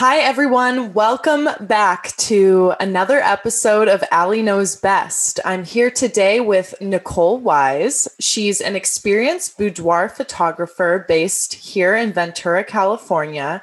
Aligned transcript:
Hi, 0.00 0.20
everyone. 0.20 0.94
Welcome 0.94 1.46
back 1.60 2.16
to 2.16 2.72
another 2.80 3.20
episode 3.20 3.86
of 3.86 4.02
Allie 4.10 4.40
Knows 4.40 4.74
Best. 4.74 5.40
I'm 5.44 5.62
here 5.62 5.90
today 5.90 6.40
with 6.40 6.72
Nicole 6.80 7.36
Wise. 7.36 8.08
She's 8.18 8.62
an 8.62 8.76
experienced 8.76 9.58
boudoir 9.58 10.08
photographer 10.08 11.04
based 11.06 11.52
here 11.52 11.94
in 11.94 12.14
Ventura, 12.14 12.64
California. 12.64 13.60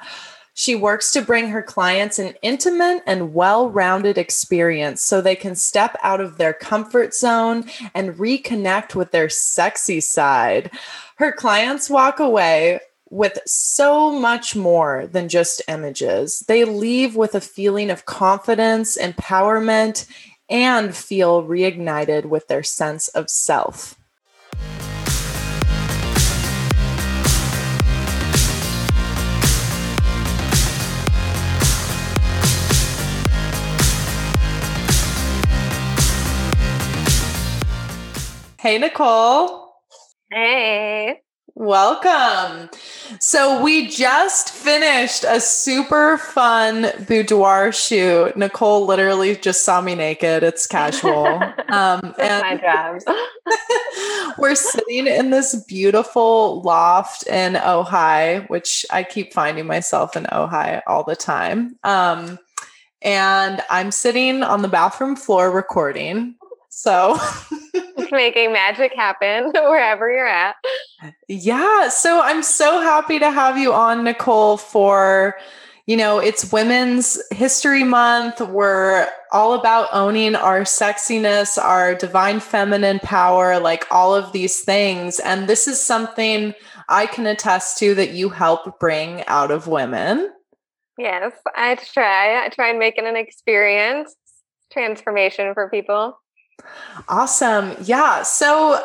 She 0.54 0.76
works 0.76 1.10
to 1.14 1.22
bring 1.22 1.48
her 1.48 1.60
clients 1.60 2.20
an 2.20 2.34
intimate 2.40 3.02
and 3.04 3.34
well 3.34 3.68
rounded 3.68 4.16
experience 4.16 5.02
so 5.02 5.20
they 5.20 5.34
can 5.34 5.56
step 5.56 5.96
out 6.04 6.20
of 6.20 6.36
their 6.36 6.52
comfort 6.52 7.14
zone 7.14 7.68
and 7.96 8.14
reconnect 8.14 8.94
with 8.94 9.10
their 9.10 9.28
sexy 9.28 10.00
side. 10.00 10.70
Her 11.16 11.32
clients 11.32 11.90
walk 11.90 12.20
away 12.20 12.78
with 13.10 13.38
so 13.46 14.10
much 14.10 14.54
more 14.54 15.06
than 15.06 15.28
just 15.28 15.62
images. 15.68 16.40
They 16.48 16.64
leave 16.64 17.16
with 17.16 17.34
a 17.34 17.40
feeling 17.40 17.90
of 17.90 18.04
confidence, 18.04 18.96
empowerment, 18.96 20.06
and 20.48 20.94
feel 20.94 21.42
reignited 21.42 22.26
with 22.26 22.48
their 22.48 22.62
sense 22.62 23.08
of 23.08 23.30
self. 23.30 23.96
Hey, 38.60 38.76
Nicole. 38.76 39.72
Hey. 40.30 41.22
Welcome. 41.58 42.70
So, 43.18 43.60
we 43.60 43.88
just 43.88 44.50
finished 44.50 45.24
a 45.26 45.40
super 45.40 46.16
fun 46.16 46.92
boudoir 47.08 47.72
shoot. 47.72 48.36
Nicole 48.36 48.86
literally 48.86 49.34
just 49.34 49.64
saw 49.64 49.80
me 49.80 49.96
naked. 49.96 50.44
It's 50.44 50.68
casual. 50.68 51.42
Um, 51.70 52.14
and 52.18 52.62
we're 54.38 54.54
sitting 54.54 55.06
in 55.06 55.28
this 55.28 55.54
beautiful 55.66 56.62
loft 56.62 57.26
in 57.26 57.54
Ojai, 57.54 58.48
which 58.48 58.86
I 58.90 59.02
keep 59.02 59.34
finding 59.34 59.66
myself 59.66 60.16
in 60.16 60.24
Ojai 60.24 60.80
all 60.86 61.04
the 61.04 61.14
time. 61.14 61.76
Um, 61.84 62.38
and 63.02 63.60
I'm 63.68 63.90
sitting 63.90 64.42
on 64.42 64.62
the 64.62 64.68
bathroom 64.68 65.14
floor 65.14 65.50
recording. 65.50 66.36
So, 66.70 67.18
making 68.12 68.52
magic 68.52 68.94
happen 68.94 69.50
wherever 69.54 70.10
you're 70.10 70.26
at. 70.26 70.56
Yeah. 71.28 71.88
So 71.88 72.20
I'm 72.22 72.42
so 72.42 72.80
happy 72.80 73.18
to 73.18 73.30
have 73.30 73.58
you 73.58 73.72
on, 73.72 74.04
Nicole, 74.04 74.56
for, 74.56 75.36
you 75.86 75.96
know, 75.96 76.18
it's 76.18 76.52
Women's 76.52 77.20
History 77.30 77.84
Month. 77.84 78.40
We're 78.40 79.08
all 79.32 79.54
about 79.54 79.88
owning 79.92 80.34
our 80.34 80.60
sexiness, 80.60 81.62
our 81.62 81.94
divine 81.94 82.40
feminine 82.40 82.98
power, 83.00 83.58
like 83.60 83.86
all 83.90 84.14
of 84.14 84.32
these 84.32 84.60
things. 84.60 85.18
And 85.20 85.48
this 85.48 85.68
is 85.68 85.80
something 85.80 86.54
I 86.88 87.06
can 87.06 87.26
attest 87.26 87.78
to 87.78 87.94
that 87.94 88.10
you 88.10 88.30
help 88.30 88.80
bring 88.80 89.24
out 89.26 89.50
of 89.50 89.66
women. 89.66 90.30
Yes, 90.98 91.32
I 91.54 91.76
try. 91.76 92.44
I 92.44 92.48
try 92.48 92.70
and 92.70 92.78
make 92.78 92.98
it 92.98 93.04
an 93.04 93.16
experience, 93.16 94.14
transformation 94.72 95.54
for 95.54 95.68
people. 95.68 96.18
Awesome. 97.08 97.76
Yeah. 97.82 98.22
So 98.22 98.80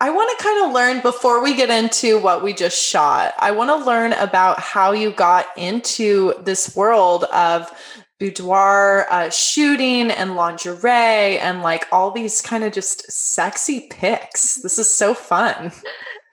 I 0.00 0.10
want 0.10 0.36
to 0.36 0.44
kind 0.44 0.66
of 0.66 0.72
learn 0.72 1.00
before 1.00 1.42
we 1.42 1.54
get 1.54 1.70
into 1.70 2.18
what 2.18 2.42
we 2.42 2.52
just 2.52 2.82
shot. 2.82 3.34
I 3.38 3.52
want 3.52 3.70
to 3.70 3.86
learn 3.86 4.12
about 4.14 4.58
how 4.58 4.90
you 4.90 5.12
got 5.12 5.46
into 5.56 6.34
this 6.42 6.74
world 6.74 7.24
of 7.32 7.70
boudoir 8.18 9.06
uh, 9.10 9.30
shooting 9.30 10.10
and 10.10 10.34
lingerie 10.34 11.38
and 11.38 11.62
like 11.62 11.86
all 11.92 12.10
these 12.10 12.40
kind 12.40 12.64
of 12.64 12.72
just 12.72 13.10
sexy 13.10 13.86
pics. 13.90 14.56
This 14.62 14.78
is 14.78 14.92
so 14.92 15.14
fun. 15.14 15.72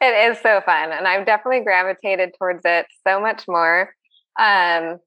It 0.02 0.32
is 0.32 0.42
so 0.42 0.62
fun. 0.66 0.92
And 0.92 1.08
I've 1.08 1.26
definitely 1.26 1.64
gravitated 1.64 2.34
towards 2.40 2.62
it 2.66 2.86
so 3.08 3.20
much 3.20 3.44
more. 3.48 3.94
Um, 4.40 4.98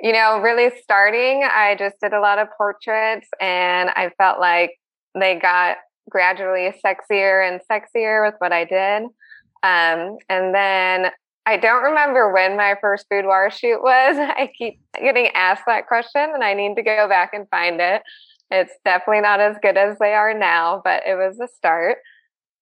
you 0.00 0.12
know, 0.12 0.40
really 0.40 0.70
starting, 0.82 1.42
I 1.42 1.76
just 1.78 1.96
did 2.00 2.12
a 2.12 2.20
lot 2.20 2.38
of 2.38 2.48
portraits 2.56 3.28
and 3.40 3.90
I 3.90 4.10
felt 4.16 4.40
like 4.40 4.79
they 5.18 5.38
got 5.38 5.78
gradually 6.08 6.72
sexier 6.84 7.46
and 7.46 7.60
sexier 7.70 8.26
with 8.26 8.34
what 8.38 8.52
I 8.52 8.64
did. 8.64 9.04
Um, 9.62 10.16
and 10.28 10.54
then 10.54 11.10
I 11.46 11.56
don't 11.56 11.82
remember 11.82 12.32
when 12.32 12.56
my 12.56 12.76
first 12.80 13.08
boudoir 13.08 13.50
shoot 13.50 13.82
was. 13.82 14.16
I 14.18 14.50
keep 14.56 14.80
getting 14.94 15.28
asked 15.34 15.64
that 15.66 15.86
question 15.86 16.30
and 16.34 16.44
I 16.44 16.54
need 16.54 16.76
to 16.76 16.82
go 16.82 17.08
back 17.08 17.30
and 17.32 17.48
find 17.50 17.80
it. 17.80 18.02
It's 18.50 18.72
definitely 18.84 19.22
not 19.22 19.40
as 19.40 19.56
good 19.62 19.76
as 19.76 19.96
they 19.98 20.14
are 20.14 20.34
now, 20.34 20.82
but 20.84 21.04
it 21.06 21.14
was 21.14 21.38
a 21.40 21.48
start. 21.48 21.98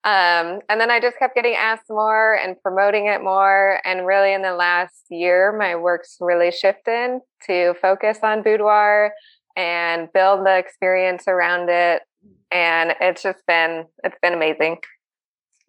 Um, 0.04 0.60
and 0.68 0.80
then 0.80 0.90
I 0.90 1.00
just 1.00 1.18
kept 1.18 1.34
getting 1.34 1.54
asked 1.54 1.90
more 1.90 2.34
and 2.34 2.60
promoting 2.62 3.06
it 3.06 3.22
more. 3.22 3.80
And 3.84 4.06
really, 4.06 4.32
in 4.32 4.42
the 4.42 4.54
last 4.54 5.04
year, 5.10 5.54
my 5.58 5.76
work's 5.76 6.16
really 6.20 6.52
shifted 6.52 7.18
to 7.46 7.74
focus 7.82 8.18
on 8.22 8.42
boudoir 8.42 9.12
and 9.56 10.08
build 10.12 10.46
the 10.46 10.56
experience 10.56 11.24
around 11.26 11.68
it 11.68 12.02
and 12.50 12.94
it's 13.00 13.22
just 13.22 13.44
been 13.46 13.86
it's 14.04 14.16
been 14.22 14.34
amazing. 14.34 14.78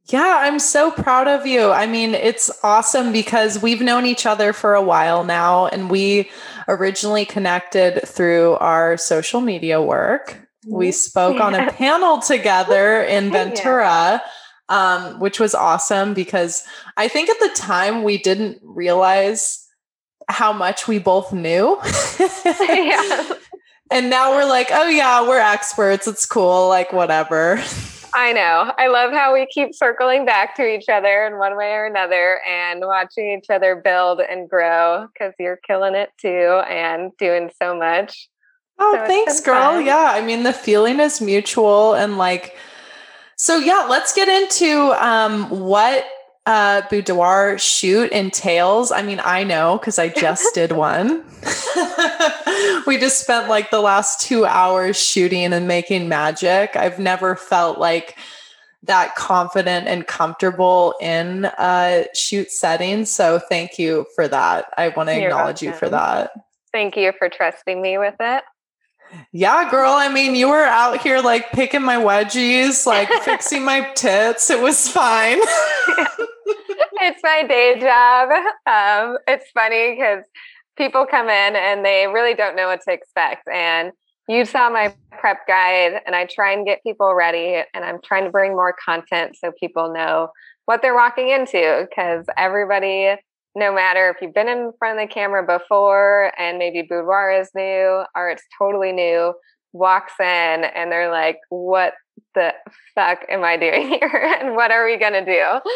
Yeah, 0.06 0.38
I'm 0.42 0.58
so 0.58 0.90
proud 0.90 1.28
of 1.28 1.46
you. 1.46 1.70
I 1.70 1.86
mean, 1.86 2.16
it's 2.16 2.50
awesome 2.64 3.12
because 3.12 3.62
we've 3.62 3.82
known 3.82 4.08
each 4.08 4.26
other 4.26 4.54
for 4.54 4.74
a 4.74 4.82
while 4.82 5.24
now 5.24 5.68
and 5.68 5.90
we 5.90 6.32
originally 6.68 7.26
connected 7.26 8.02
through 8.08 8.56
our 8.56 8.98
social 8.98 9.40
media 9.40 9.80
work. 9.82 10.50
We 10.68 10.92
spoke 10.92 11.38
yeah. 11.38 11.44
on 11.44 11.54
a 11.54 11.72
panel 11.72 12.20
together 12.20 13.04
in 13.04 13.32
Ventura. 13.32 14.22
Yeah. 14.24 14.28
Um, 14.72 15.20
which 15.20 15.40
was 15.40 15.56
awesome 15.56 16.14
because 16.14 16.64
I 16.96 17.08
think 17.08 17.28
at 17.28 17.40
the 17.40 17.50
time 17.56 18.04
we 18.04 18.20
didn't 18.20 18.60
realize 18.62 19.68
how 20.28 20.54
much 20.54 20.88
we 20.88 21.00
both 21.00 21.34
knew. 21.34 21.76
yeah. 22.46 23.34
And 23.92 24.10
now 24.10 24.36
we're 24.36 24.48
like, 24.48 24.70
oh 24.72 24.88
yeah, 24.88 25.28
we're 25.28 25.40
experts. 25.40 26.08
It's 26.08 26.26
cool. 26.26 26.68
Like 26.68 26.94
whatever. 26.94 27.62
I 28.14 28.34
know. 28.34 28.74
I 28.78 28.88
love 28.88 29.12
how 29.12 29.34
we 29.34 29.46
keep 29.48 29.74
circling 29.74 30.26
back 30.26 30.56
to 30.56 30.66
each 30.66 30.90
other 30.90 31.26
in 31.26 31.38
one 31.38 31.56
way 31.56 31.72
or 31.74 31.86
another 31.86 32.40
and 32.48 32.82
watching 32.82 33.38
each 33.38 33.50
other 33.50 33.76
build 33.76 34.20
and 34.20 34.50
grow 34.50 35.08
because 35.14 35.34
you're 35.40 35.58
killing 35.58 35.96
it 35.96 36.10
too 36.20 36.62
and 36.70 37.12
doing 37.18 37.52
so 37.62 37.78
much. 37.78 38.30
Oh, 38.80 38.96
so 38.96 39.08
thanks, 39.08 39.42
girl. 39.42 39.74
Fun. 39.74 39.86
Yeah. 39.86 40.12
I 40.14 40.22
mean, 40.22 40.44
the 40.44 40.54
feeling 40.54 41.00
is 41.00 41.22
mutual 41.22 41.94
and 41.94 42.18
like, 42.18 42.56
so 43.36 43.58
yeah, 43.58 43.86
let's 43.90 44.14
get 44.14 44.28
into 44.28 44.92
um, 45.04 45.50
what 45.50 46.06
uh, 46.50 46.82
boudoir 46.90 47.60
shoot 47.60 48.12
entails? 48.12 48.92
I 48.92 49.04
mean, 49.04 49.22
I 49.24 49.44
know 49.44 49.78
because 49.78 50.00
I 50.00 50.10
just 50.10 50.52
did 50.56 50.72
one. 50.72 51.24
we 52.88 52.98
just 52.98 53.22
spent 53.22 53.48
like 53.48 53.70
the 53.70 53.82
last 53.82 54.20
two 54.22 54.46
hours 54.46 55.02
shooting 55.02 55.54
and 55.54 55.68
making 55.68 56.10
magic. 56.10 56.76
I've 56.76 56.98
never 56.98 57.36
felt 57.36 57.78
like 57.78 58.18
that 58.82 59.14
confident 59.14 59.88
and 59.88 60.08
comfortable 60.08 60.96
in 61.00 61.46
a 61.46 62.08
shoot 62.16 62.50
setting. 62.50 63.06
So 63.06 63.38
thank 63.38 63.78
you 63.78 64.08
for 64.16 64.28
that. 64.28 64.74
I 64.76 64.90
want 64.90 65.10
to 65.10 65.16
acknowledge 65.16 65.62
welcome. 65.62 65.68
you 65.68 65.74
for 65.74 65.90
that. 65.90 66.32
Thank 66.72 66.98
you 66.98 67.14
for 67.20 67.30
trusting 67.30 67.80
me 67.80 68.00
with 68.00 68.16
it. 68.20 68.44
Yeah, 69.32 69.70
girl. 69.70 69.92
I 69.92 70.10
mean, 70.10 70.36
you 70.36 70.50
were 70.50 70.64
out 70.64 71.02
here 71.02 71.20
like 71.20 71.52
picking 71.52 71.84
my 71.84 71.98
wedgies, 71.98 72.86
like 72.88 73.10
fixing 73.24 73.64
my 73.64 73.92
tits. 73.94 74.50
It 74.50 74.62
was 74.62 74.88
fine. 74.88 75.40
It's 77.02 77.22
my 77.24 77.44
day 77.44 77.80
job. 77.80 78.30
Um, 78.66 79.18
it's 79.28 79.50
funny 79.52 79.96
because 79.96 80.24
people 80.78 81.06
come 81.06 81.28
in 81.28 81.56
and 81.56 81.84
they 81.84 82.08
really 82.08 82.34
don't 82.34 82.56
know 82.56 82.68
what 82.68 82.82
to 82.88 82.94
expect. 82.94 83.48
And 83.48 83.92
you 84.28 84.46
saw 84.46 84.70
my 84.70 84.94
prep 85.20 85.48
guide, 85.48 86.02
and 86.06 86.16
I 86.16 86.26
try 86.26 86.54
and 86.54 86.66
get 86.66 86.84
people 86.84 87.16
ready, 87.16 87.64
and 87.74 87.84
I'm 87.84 88.00
trying 88.04 88.26
to 88.26 88.30
bring 88.30 88.52
more 88.52 88.76
content 88.86 89.36
so 89.36 89.52
people 89.60 89.92
know 89.92 90.30
what 90.66 90.84
they're 90.84 90.96
walking 90.96 91.30
into 91.30 91.88
because 91.90 92.26
everybody 92.38 93.16
no 93.56 93.74
matter 93.74 94.10
if 94.10 94.18
you've 94.22 94.34
been 94.34 94.48
in 94.48 94.72
front 94.78 95.00
of 95.00 95.08
the 95.08 95.14
camera 95.14 95.46
before 95.46 96.32
and 96.40 96.58
maybe 96.58 96.82
boudoir 96.82 97.32
is 97.32 97.50
new 97.56 98.04
or 98.16 98.30
it's 98.30 98.44
totally 98.58 98.92
new, 98.92 99.34
walks 99.74 100.14
in 100.20 100.26
and 100.26 100.92
they're 100.92 101.12
like, 101.12 101.38
what 101.50 101.94
the 102.36 102.54
fuck 102.96 103.20
am 103.30 103.44
I 103.44 103.58
doing 103.58 103.90
here? 104.02 104.36
and 104.40 104.56
what 104.56 104.72
are 104.72 104.86
we 104.86 104.98
going 104.98 105.14
to 105.14 105.26
do? 105.26 105.70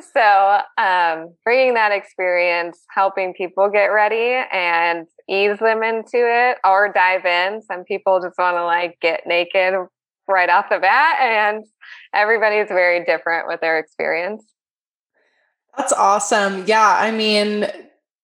So, 0.00 0.60
um, 0.76 1.34
bringing 1.42 1.74
that 1.74 1.90
experience, 1.90 2.78
helping 2.90 3.32
people 3.32 3.70
get 3.70 3.86
ready 3.86 4.44
and 4.52 5.06
ease 5.28 5.58
them 5.58 5.82
into 5.82 6.18
it 6.18 6.58
or 6.64 6.92
dive 6.92 7.24
in. 7.24 7.62
Some 7.62 7.84
people 7.84 8.20
just 8.20 8.38
want 8.38 8.56
to 8.56 8.64
like 8.64 8.98
get 9.00 9.26
naked 9.26 9.74
right 10.28 10.50
off 10.50 10.68
the 10.68 10.78
bat, 10.78 11.16
and 11.20 11.64
everybody's 12.14 12.68
very 12.68 13.04
different 13.04 13.48
with 13.48 13.60
their 13.60 13.78
experience. 13.78 14.44
That's 15.76 15.92
awesome. 15.92 16.64
Yeah. 16.66 16.96
I 16.98 17.10
mean, 17.10 17.66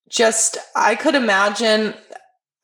just 0.09 0.59
I 0.77 0.95
could 0.95 1.15
imagine 1.15 1.95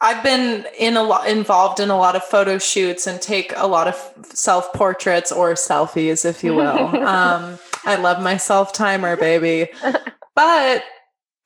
I've 0.01 0.23
been 0.23 0.67
in 0.79 0.97
a 0.97 1.03
lot 1.03 1.29
involved 1.29 1.81
in 1.81 1.91
a 1.91 1.97
lot 1.97 2.15
of 2.15 2.23
photo 2.23 2.59
shoots 2.59 3.07
and 3.07 3.21
take 3.21 3.53
a 3.57 3.67
lot 3.67 3.89
of 3.89 4.13
self 4.33 4.73
portraits 4.73 5.33
or 5.33 5.55
selfies, 5.55 6.25
if 6.25 6.45
you 6.45 6.55
will. 6.55 6.97
um, 7.07 7.59
I 7.85 7.97
love 7.97 8.23
my 8.23 8.37
self 8.37 8.73
timer, 8.73 9.17
baby. 9.17 9.71
But 10.39 10.85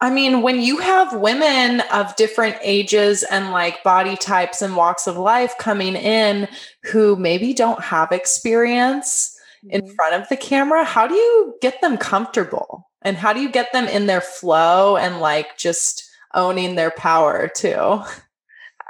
I 0.03 0.11
mean, 0.11 0.43
when 0.43 0.61
you 0.61 0.77
have 0.77 1.15
women 1.15 1.81
of 1.91 2.15
different 2.17 2.57
ages 2.61 3.23
and 3.23 3.53
like 3.53 3.83
body 3.83 4.17
types 4.17 4.61
and 4.61 4.77
walks 4.77 5.07
of 5.07 5.17
life 5.17 5.57
coming 5.57 5.97
in 5.97 6.47
who 6.91 7.17
maybe 7.17 7.55
don't 7.55 7.81
have 7.81 8.13
experience 8.13 9.35
mm-hmm. 9.65 9.77
in 9.77 9.95
front 9.95 10.21
of 10.21 10.29
the 10.29 10.37
camera, 10.37 10.85
how 10.85 11.07
do 11.07 11.15
you 11.15 11.55
get 11.63 11.81
them 11.81 11.97
comfortable? 11.97 12.91
And 13.01 13.17
how 13.17 13.33
do 13.33 13.41
you 13.41 13.51
get 13.51 13.73
them 13.73 13.87
in 13.87 14.07
their 14.07 14.21
flow 14.21 14.99
and 14.99 15.21
like 15.21 15.57
just 15.57 16.05
owning 16.35 16.75
their 16.75 16.91
power 16.91 17.49
too? 17.49 18.03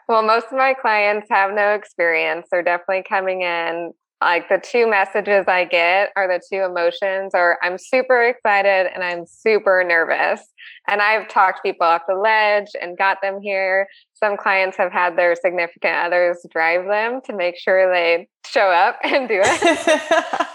Well, 0.08 0.22
most 0.22 0.46
of 0.46 0.58
my 0.58 0.74
clients 0.74 1.28
have 1.30 1.54
no 1.54 1.74
experience. 1.74 2.48
They're 2.50 2.64
definitely 2.64 3.04
coming 3.08 3.42
in 3.42 3.92
like 4.24 4.48
the 4.48 4.58
two 4.58 4.88
messages 4.88 5.44
I 5.48 5.64
get 5.64 6.10
are 6.16 6.26
the 6.26 6.40
two 6.50 6.62
emotions 6.62 7.32
or 7.34 7.58
I'm 7.62 7.78
super 7.78 8.22
excited 8.22 8.90
and 8.94 9.02
I'm 9.02 9.24
super 9.26 9.84
nervous. 9.84 10.40
And 10.88 11.00
I've 11.02 11.28
talked 11.28 11.62
people 11.62 11.86
off 11.86 12.02
the 12.08 12.14
ledge 12.14 12.68
and 12.80 12.96
got 12.96 13.18
them 13.22 13.40
here. 13.40 13.86
Some 14.14 14.36
clients 14.36 14.76
have 14.76 14.92
had 14.92 15.16
their 15.16 15.34
significant 15.34 15.94
others 15.94 16.44
drive 16.50 16.86
them 16.86 17.20
to 17.26 17.32
make 17.34 17.58
sure 17.58 17.92
they 17.92 18.28
show 18.46 18.70
up 18.70 18.98
and 19.04 19.28
do 19.28 19.40
it. 19.42 19.60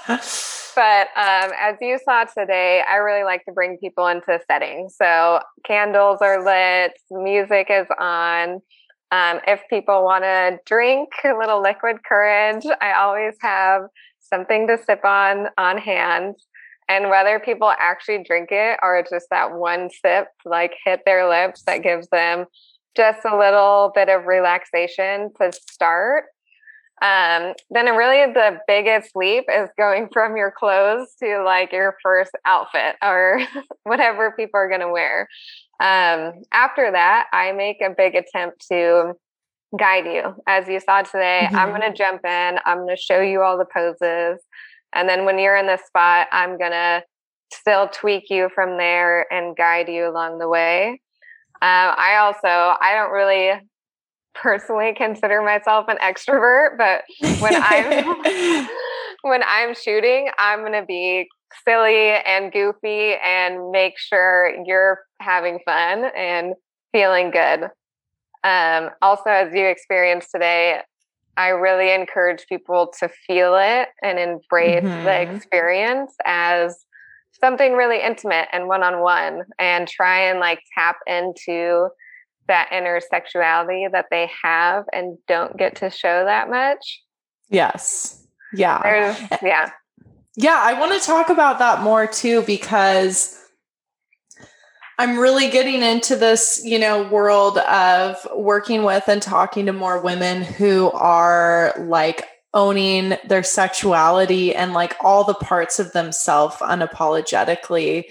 but 0.75 1.07
um, 1.15 1.51
as 1.59 1.75
you 1.81 1.99
saw 2.03 2.25
today, 2.25 2.83
I 2.89 2.95
really 2.95 3.23
like 3.23 3.45
to 3.45 3.51
bring 3.51 3.77
people 3.77 4.07
into 4.07 4.39
settings. 4.49 4.95
So 4.95 5.39
candles 5.65 6.19
are 6.21 6.43
lit, 6.43 6.93
music 7.11 7.67
is 7.69 7.87
on. 7.99 8.61
Um, 9.11 9.39
if 9.47 9.61
people 9.69 10.03
want 10.03 10.23
to 10.23 10.59
drink 10.65 11.09
a 11.23 11.37
little 11.37 11.61
liquid 11.61 12.03
courage, 12.03 12.65
I 12.81 12.93
always 12.93 13.35
have 13.41 13.83
something 14.19 14.67
to 14.67 14.77
sip 14.77 15.05
on 15.05 15.47
on 15.57 15.77
hand. 15.77 16.35
And 16.89 17.09
whether 17.09 17.39
people 17.39 17.71
actually 17.79 18.23
drink 18.23 18.49
it 18.51 18.79
or 18.81 19.03
just 19.09 19.27
that 19.29 19.53
one 19.53 19.89
sip, 19.89 20.27
like 20.45 20.73
hit 20.85 21.01
their 21.05 21.29
lips, 21.29 21.63
that 21.63 21.83
gives 21.83 22.07
them 22.09 22.45
just 22.95 23.25
a 23.25 23.37
little 23.37 23.91
bit 23.93 24.09
of 24.09 24.25
relaxation 24.25 25.31
to 25.39 25.51
start. 25.51 26.25
Um, 27.01 27.53
then 27.69 27.85
really 27.95 28.33
the 28.33 28.59
biggest 28.67 29.11
leap 29.15 29.45
is 29.53 29.69
going 29.77 30.09
from 30.13 30.35
your 30.35 30.51
clothes 30.51 31.13
to 31.21 31.43
like 31.43 31.71
your 31.71 31.95
first 32.01 32.31
outfit 32.45 32.95
or 33.03 33.41
whatever 33.83 34.31
people 34.31 34.59
are 34.59 34.69
going 34.69 34.81
to 34.81 34.91
wear. 34.91 35.27
Um, 35.79 36.41
after 36.51 36.91
that, 36.91 37.27
I 37.31 37.51
make 37.51 37.81
a 37.81 37.93
big 37.95 38.15
attempt 38.15 38.67
to 38.69 39.13
guide 39.77 40.05
you. 40.05 40.35
As 40.47 40.67
you 40.67 40.79
saw 40.79 41.01
today, 41.01 41.43
mm-hmm. 41.45 41.55
I'm 41.55 41.69
going 41.69 41.81
to 41.81 41.93
jump 41.93 42.25
in, 42.25 42.57
I'm 42.65 42.79
going 42.79 42.95
to 42.95 43.01
show 43.01 43.21
you 43.21 43.41
all 43.41 43.57
the 43.57 43.65
poses. 43.65 44.41
And 44.93 45.07
then 45.07 45.25
when 45.25 45.37
you're 45.37 45.57
in 45.57 45.67
the 45.67 45.77
spot, 45.77 46.27
I'm 46.31 46.57
going 46.57 46.71
to 46.71 47.03
still 47.53 47.87
tweak 47.89 48.29
you 48.29 48.49
from 48.53 48.77
there 48.77 49.31
and 49.31 49.55
guide 49.55 49.89
you 49.89 50.09
along 50.09 50.39
the 50.39 50.47
way. 50.47 51.01
Um, 51.61 51.93
I 51.97 52.17
also, 52.17 52.47
I 52.47 52.93
don't 52.95 53.11
really 53.11 53.51
personally 54.41 54.93
consider 54.95 55.41
myself 55.41 55.85
an 55.87 55.97
extrovert, 55.97 56.77
but 56.77 57.03
when 57.39 57.53
I'm 57.55 58.67
when 59.21 59.41
I'm 59.43 59.73
shooting, 59.75 60.29
I'm 60.37 60.59
going 60.59 60.73
to 60.73 60.85
be 60.85 61.27
silly 61.65 62.11
and 62.25 62.51
goofy 62.51 63.15
and 63.23 63.71
make 63.71 63.97
sure 63.97 64.53
you're 64.65 64.99
having 65.19 65.59
fun 65.65 66.11
and 66.15 66.53
feeling 66.91 67.31
good. 67.31 67.69
Um, 68.43 68.89
also, 69.01 69.29
as 69.29 69.53
you 69.53 69.65
experienced 69.65 70.29
today, 70.33 70.81
I 71.35 71.49
really 71.49 71.93
encourage 71.93 72.45
people 72.47 72.91
to 72.99 73.09
feel 73.27 73.55
it 73.55 73.89
and 74.01 74.17
embrace 74.17 74.83
mm-hmm. 74.83 75.03
the 75.03 75.21
experience 75.21 76.15
as 76.25 76.85
something 77.39 77.73
really 77.73 78.01
intimate 78.01 78.47
and 78.51 78.67
one 78.67 78.83
on 78.83 79.01
one 79.01 79.43
and 79.59 79.87
try 79.87 80.21
and 80.21 80.39
like 80.39 80.59
tap 80.75 80.97
into 81.05 81.89
that 82.47 82.69
inner 82.71 82.99
sexuality 82.99 83.87
that 83.91 84.05
they 84.11 84.29
have 84.43 84.85
and 84.93 85.17
don't 85.27 85.57
get 85.57 85.75
to 85.77 85.89
show 85.89 86.25
that 86.25 86.49
much. 86.49 87.03
Yes. 87.49 88.25
Yeah. 88.53 88.81
There's, 88.83 89.41
yeah. 89.41 89.71
Yeah, 90.35 90.59
I 90.61 90.79
want 90.79 90.93
to 90.99 91.05
talk 91.05 91.29
about 91.29 91.59
that 91.59 91.81
more 91.81 92.05
too 92.07 92.43
because 92.43 93.43
I'm 94.99 95.17
really 95.17 95.49
getting 95.49 95.81
into 95.81 96.15
this, 96.15 96.61
you 96.63 96.79
know, 96.79 97.07
world 97.07 97.57
of 97.59 98.15
working 98.35 98.83
with 98.83 99.07
and 99.07 99.21
talking 99.21 99.65
to 99.67 99.73
more 99.73 100.01
women 100.01 100.41
who 100.41 100.91
are 100.91 101.73
like 101.77 102.25
owning 102.53 103.15
their 103.27 103.43
sexuality 103.43 104.55
and 104.55 104.73
like 104.73 104.95
all 105.01 105.23
the 105.23 105.35
parts 105.35 105.79
of 105.79 105.91
themselves 105.93 106.55
unapologetically. 106.57 108.05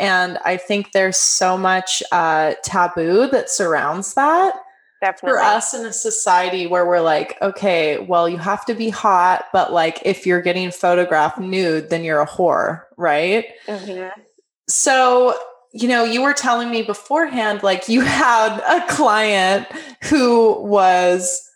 And 0.00 0.38
I 0.46 0.56
think 0.56 0.92
there's 0.92 1.18
so 1.18 1.58
much 1.58 2.02
uh, 2.10 2.54
taboo 2.64 3.28
that 3.28 3.50
surrounds 3.50 4.14
that. 4.14 4.54
Definitely. 5.02 5.38
For 5.38 5.40
us 5.40 5.74
in 5.74 5.84
a 5.84 5.92
society 5.92 6.66
where 6.66 6.86
we're 6.86 7.00
like, 7.00 7.36
okay, 7.40 7.98
well, 7.98 8.28
you 8.28 8.38
have 8.38 8.64
to 8.66 8.74
be 8.74 8.88
hot, 8.88 9.44
but 9.52 9.72
like 9.72 10.00
if 10.04 10.26
you're 10.26 10.40
getting 10.40 10.70
photographed 10.70 11.38
nude, 11.38 11.90
then 11.90 12.02
you're 12.02 12.20
a 12.20 12.26
whore, 12.26 12.84
right? 12.96 13.44
Mm-hmm. 13.66 14.20
So, 14.68 15.38
you 15.72 15.88
know, 15.88 16.04
you 16.04 16.22
were 16.22 16.34
telling 16.34 16.70
me 16.70 16.82
beforehand, 16.82 17.62
like 17.62 17.88
you 17.88 18.00
had 18.02 18.58
a 18.60 18.86
client 18.92 19.66
who 20.04 20.62
was 20.62 21.49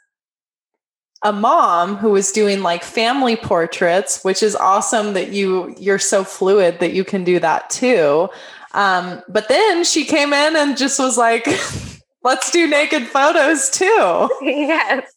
a 1.24 1.32
mom 1.32 1.96
who 1.96 2.10
was 2.10 2.30
doing 2.30 2.62
like 2.62 2.84
family 2.84 3.34
portraits, 3.34 4.22
which 4.22 4.42
is 4.42 4.54
awesome 4.54 5.14
that 5.14 5.30
you 5.30 5.74
you're 5.78 5.98
so 5.98 6.22
fluid 6.22 6.78
that 6.80 6.92
you 6.92 7.04
can 7.04 7.24
do 7.24 7.40
that 7.40 7.70
too. 7.70 8.28
Um, 8.72 9.22
but 9.28 9.48
then 9.48 9.84
she 9.84 10.04
came 10.04 10.32
in 10.32 10.56
and 10.56 10.76
just 10.76 10.98
was 10.98 11.16
like, 11.16 11.46
Let's 12.24 12.50
do 12.50 12.66
naked 12.66 13.06
photos 13.06 13.68
too. 13.68 14.28
yes. 14.40 15.12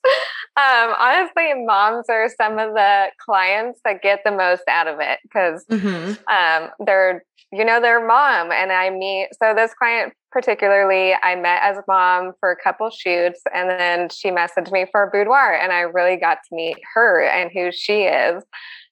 Um, 0.57 0.94
honestly, 1.00 1.54
moms 1.65 2.06
are 2.10 2.30
some 2.36 2.60
of 2.60 2.74
the 2.74 3.07
clients 3.18 3.80
that 3.86 4.01
get 4.01 4.25
the 4.25 4.31
most 4.31 4.63
out 4.68 4.88
of 4.88 5.00
it 5.00 5.19
because 5.24 5.65
mm-hmm. 5.71 6.15
um, 6.30 6.69
they're, 6.86 7.24
you 7.51 7.63
know, 7.63 7.79
their 7.79 8.05
mom. 8.05 8.51
And 8.51 8.71
I 8.71 8.89
meet, 8.89 9.29
so 9.41 9.53
this 9.53 9.73
client 9.73 10.13
particularly, 10.31 11.13
I 11.23 11.35
met 11.35 11.61
as 11.63 11.77
mom 11.88 12.33
for 12.39 12.51
a 12.51 12.55
couple 12.55 12.89
shoots 12.89 13.41
and 13.53 13.69
then 13.69 14.09
she 14.09 14.29
messaged 14.29 14.72
me 14.72 14.86
for 14.91 15.03
a 15.03 15.10
boudoir 15.10 15.53
and 15.53 15.72
I 15.72 15.81
really 15.81 16.17
got 16.17 16.39
to 16.50 16.55
meet 16.55 16.77
her 16.93 17.24
and 17.24 17.50
who 17.51 17.72
she 17.72 18.03
is. 18.03 18.43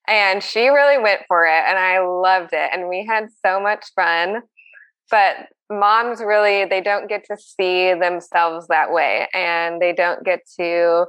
And 0.08 0.41
she 0.41 0.70
really 0.70 1.01
went 1.01 1.22
for 1.27 1.46
it 1.46 1.63
and 1.68 1.77
I 1.77 2.00
loved 2.00 2.53
it. 2.53 2.70
And 2.74 2.88
we 2.88 3.06
had 3.06 3.27
so 3.46 3.60
much 3.60 3.86
fun. 3.96 4.41
But 5.12 5.48
moms 5.70 6.20
really 6.20 6.65
they 6.65 6.82
don't 6.82 7.10
get 7.10 7.25
to 7.25 7.38
see 7.38 7.94
themselves 7.94 8.68
that 8.68 8.91
way 8.91 9.27
and 9.34 9.82
they 9.82 9.94
don't 9.94 10.24
get 10.24 10.39
to 10.60 11.06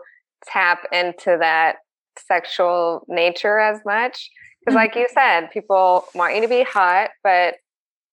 tap 0.46 0.86
into 0.92 1.36
that 1.38 1.76
sexual 2.18 3.04
nature 3.08 3.58
as 3.58 3.80
much 3.84 4.30
because 4.66 4.74
like 4.74 4.96
you 4.96 5.06
said 5.14 5.50
people 5.50 6.04
want 6.14 6.34
you 6.34 6.42
to 6.42 6.48
be 6.48 6.62
hot 6.64 7.10
but 7.22 7.54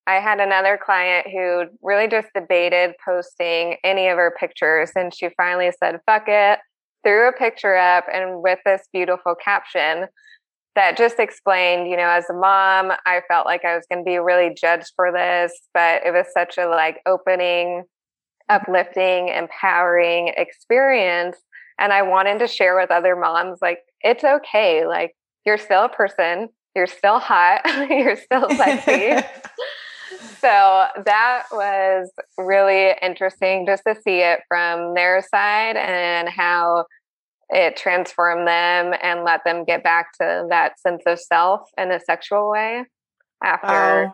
i 0.06 0.14
had 0.14 0.40
another 0.40 0.78
client 0.82 1.26
who 1.26 1.64
really 1.82 2.08
just 2.08 2.28
debated 2.34 2.94
posting 3.04 3.76
any 3.82 4.08
of 4.08 4.16
her 4.16 4.34
pictures 4.38 4.90
and 4.94 5.12
she 5.14 5.28
finally 5.36 5.70
said 5.80 5.98
fuck 6.06 6.24
it 6.28 6.60
threw 7.04 7.28
a 7.28 7.32
picture 7.32 7.76
up 7.76 8.04
and 8.12 8.42
with 8.42 8.58
this 8.64 8.82
beautiful 8.92 9.34
caption 9.34 10.06
that 10.74 10.96
just 10.96 11.20
explained, 11.20 11.88
you 11.88 11.96
know, 11.96 12.08
as 12.08 12.28
a 12.28 12.34
mom, 12.34 12.92
I 13.06 13.22
felt 13.28 13.46
like 13.46 13.64
I 13.64 13.76
was 13.76 13.86
going 13.90 14.04
to 14.04 14.08
be 14.08 14.18
really 14.18 14.54
judged 14.54 14.92
for 14.96 15.12
this, 15.12 15.52
but 15.72 16.04
it 16.04 16.12
was 16.12 16.26
such 16.32 16.58
a 16.58 16.66
like 16.66 17.00
opening, 17.06 17.84
uplifting, 18.48 19.28
empowering 19.28 20.32
experience. 20.36 21.36
And 21.78 21.92
I 21.92 22.02
wanted 22.02 22.40
to 22.40 22.48
share 22.48 22.76
with 22.76 22.90
other 22.90 23.16
moms, 23.16 23.58
like, 23.60 23.80
it's 24.00 24.22
okay. 24.22 24.86
Like, 24.86 25.14
you're 25.44 25.58
still 25.58 25.84
a 25.84 25.88
person, 25.88 26.48
you're 26.74 26.86
still 26.86 27.18
hot, 27.18 27.60
you're 27.90 28.16
still 28.16 28.48
sexy. 28.50 29.26
so 30.40 30.86
that 31.04 31.44
was 31.52 32.10
really 32.38 32.92
interesting 33.02 33.66
just 33.66 33.82
to 33.86 33.94
see 33.94 34.20
it 34.20 34.40
from 34.48 34.94
their 34.94 35.22
side 35.22 35.76
and 35.76 36.28
how 36.28 36.86
it 37.50 37.76
transformed 37.76 38.46
them 38.46 38.94
and 39.02 39.24
let 39.24 39.42
them 39.44 39.64
get 39.64 39.84
back 39.84 40.12
to 40.20 40.46
that 40.48 40.78
sense 40.80 41.02
of 41.06 41.20
self 41.20 41.62
in 41.76 41.90
a 41.90 42.00
sexual 42.00 42.50
way 42.50 42.84
after 43.42 44.12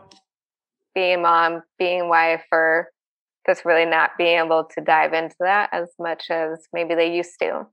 being 0.95 1.23
mom, 1.23 1.63
being 1.79 2.09
wife, 2.09 2.45
or 2.53 2.89
just 3.47 3.65
really 3.65 3.87
not 3.87 4.11
being 4.19 4.39
able 4.39 4.65
to 4.65 4.81
dive 4.81 5.13
into 5.13 5.37
that 5.41 5.71
as 5.73 5.89
much 5.99 6.25
as 6.31 6.67
maybe 6.73 6.95
they 6.95 7.15
used 7.15 7.39
to. 7.41 7.67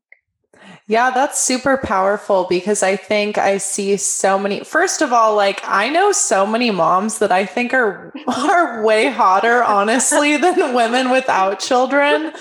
Yeah, 0.87 1.11
that's 1.11 1.39
super 1.39 1.77
powerful 1.77 2.45
because 2.49 2.81
I 2.81 2.95
think 2.95 3.37
I 3.37 3.57
see 3.57 3.97
so 3.97 4.39
many 4.39 4.63
first 4.63 5.01
of 5.01 5.11
all, 5.11 5.35
like 5.35 5.61
I 5.65 5.89
know 5.89 6.11
so 6.11 6.45
many 6.45 6.71
moms 6.71 7.19
that 7.19 7.31
I 7.31 7.45
think 7.45 7.73
are 7.73 8.13
are 8.27 8.85
way 8.85 9.09
hotter, 9.09 9.63
honestly, 9.63 10.37
than 10.37 10.73
women 10.73 11.11
without 11.11 11.59
children. 11.59 12.31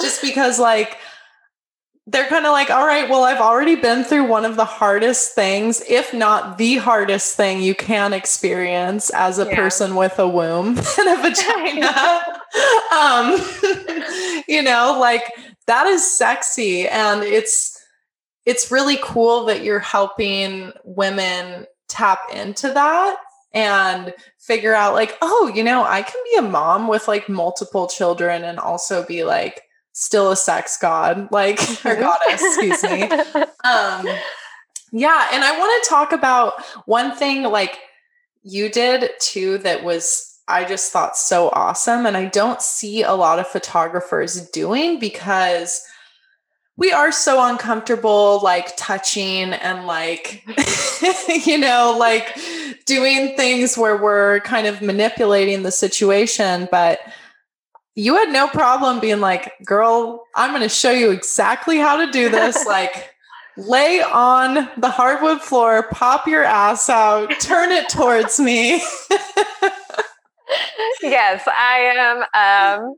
Just 0.00 0.22
because 0.22 0.58
like 0.58 0.98
they're 2.08 2.28
kind 2.28 2.46
of 2.46 2.52
like, 2.52 2.70
all 2.70 2.86
right, 2.86 3.10
well, 3.10 3.24
I've 3.24 3.40
already 3.40 3.74
been 3.74 4.04
through 4.04 4.28
one 4.28 4.44
of 4.44 4.54
the 4.54 4.64
hardest 4.64 5.34
things, 5.34 5.82
if 5.88 6.14
not 6.14 6.56
the 6.56 6.76
hardest 6.76 7.36
thing 7.36 7.60
you 7.60 7.74
can 7.74 8.12
experience 8.12 9.10
as 9.10 9.40
a 9.40 9.46
yeah. 9.46 9.56
person 9.56 9.96
with 9.96 10.16
a 10.20 10.28
womb 10.28 10.68
and 10.98 11.08
a 11.08 11.16
vagina. 11.20 12.22
um, 12.92 14.44
you 14.46 14.62
know, 14.62 14.96
like 15.00 15.24
that 15.66 15.86
is 15.86 16.08
sexy. 16.08 16.88
And 16.88 17.22
it's, 17.22 17.82
it's 18.44 18.70
really 18.70 18.98
cool 19.02 19.44
that 19.46 19.64
you're 19.64 19.78
helping 19.80 20.72
women 20.84 21.66
tap 21.88 22.20
into 22.32 22.72
that 22.72 23.16
and 23.52 24.12
figure 24.38 24.74
out 24.74 24.92
like 24.92 25.16
oh 25.22 25.50
you 25.54 25.64
know 25.64 25.82
i 25.84 26.02
can 26.02 26.22
be 26.30 26.38
a 26.38 26.42
mom 26.42 26.88
with 26.88 27.08
like 27.08 27.28
multiple 27.28 27.86
children 27.86 28.44
and 28.44 28.58
also 28.58 29.04
be 29.06 29.24
like 29.24 29.62
still 29.92 30.30
a 30.30 30.36
sex 30.36 30.76
god 30.80 31.28
like 31.30 31.58
or 31.60 31.94
mm-hmm. 31.94 32.00
goddess 32.00 32.42
excuse 32.42 32.82
me 32.82 33.02
um 33.64 34.06
yeah 34.92 35.28
and 35.32 35.42
i 35.42 35.56
want 35.58 35.84
to 35.84 35.88
talk 35.88 36.12
about 36.12 36.62
one 36.86 37.14
thing 37.16 37.44
like 37.44 37.78
you 38.42 38.68
did 38.68 39.10
too 39.20 39.58
that 39.58 39.82
was 39.82 40.35
i 40.48 40.64
just 40.64 40.92
thought 40.92 41.16
so 41.16 41.48
awesome 41.50 42.06
and 42.06 42.16
i 42.16 42.24
don't 42.26 42.62
see 42.62 43.02
a 43.02 43.14
lot 43.14 43.38
of 43.38 43.46
photographers 43.46 44.48
doing 44.50 44.98
because 44.98 45.82
we 46.76 46.92
are 46.92 47.10
so 47.10 47.42
uncomfortable 47.44 48.40
like 48.42 48.76
touching 48.76 49.52
and 49.52 49.86
like 49.86 50.44
you 51.46 51.58
know 51.58 51.96
like 51.98 52.38
doing 52.84 53.34
things 53.36 53.76
where 53.76 53.96
we're 53.96 54.40
kind 54.40 54.66
of 54.66 54.82
manipulating 54.82 55.62
the 55.62 55.70
situation 55.70 56.68
but 56.70 57.00
you 57.94 58.14
had 58.14 58.30
no 58.30 58.46
problem 58.48 59.00
being 59.00 59.20
like 59.20 59.52
girl 59.64 60.24
i'm 60.34 60.50
going 60.50 60.62
to 60.62 60.68
show 60.68 60.90
you 60.90 61.10
exactly 61.10 61.78
how 61.78 62.04
to 62.04 62.12
do 62.12 62.28
this 62.28 62.64
like 62.66 63.10
lay 63.56 64.02
on 64.02 64.68
the 64.76 64.90
hardwood 64.90 65.40
floor 65.40 65.84
pop 65.90 66.26
your 66.26 66.44
ass 66.44 66.90
out 66.90 67.32
turn 67.40 67.72
it 67.72 67.88
towards 67.88 68.38
me 68.38 68.82
yes 71.02 71.42
i 71.46 71.78
am 71.96 72.80
um 72.82 72.94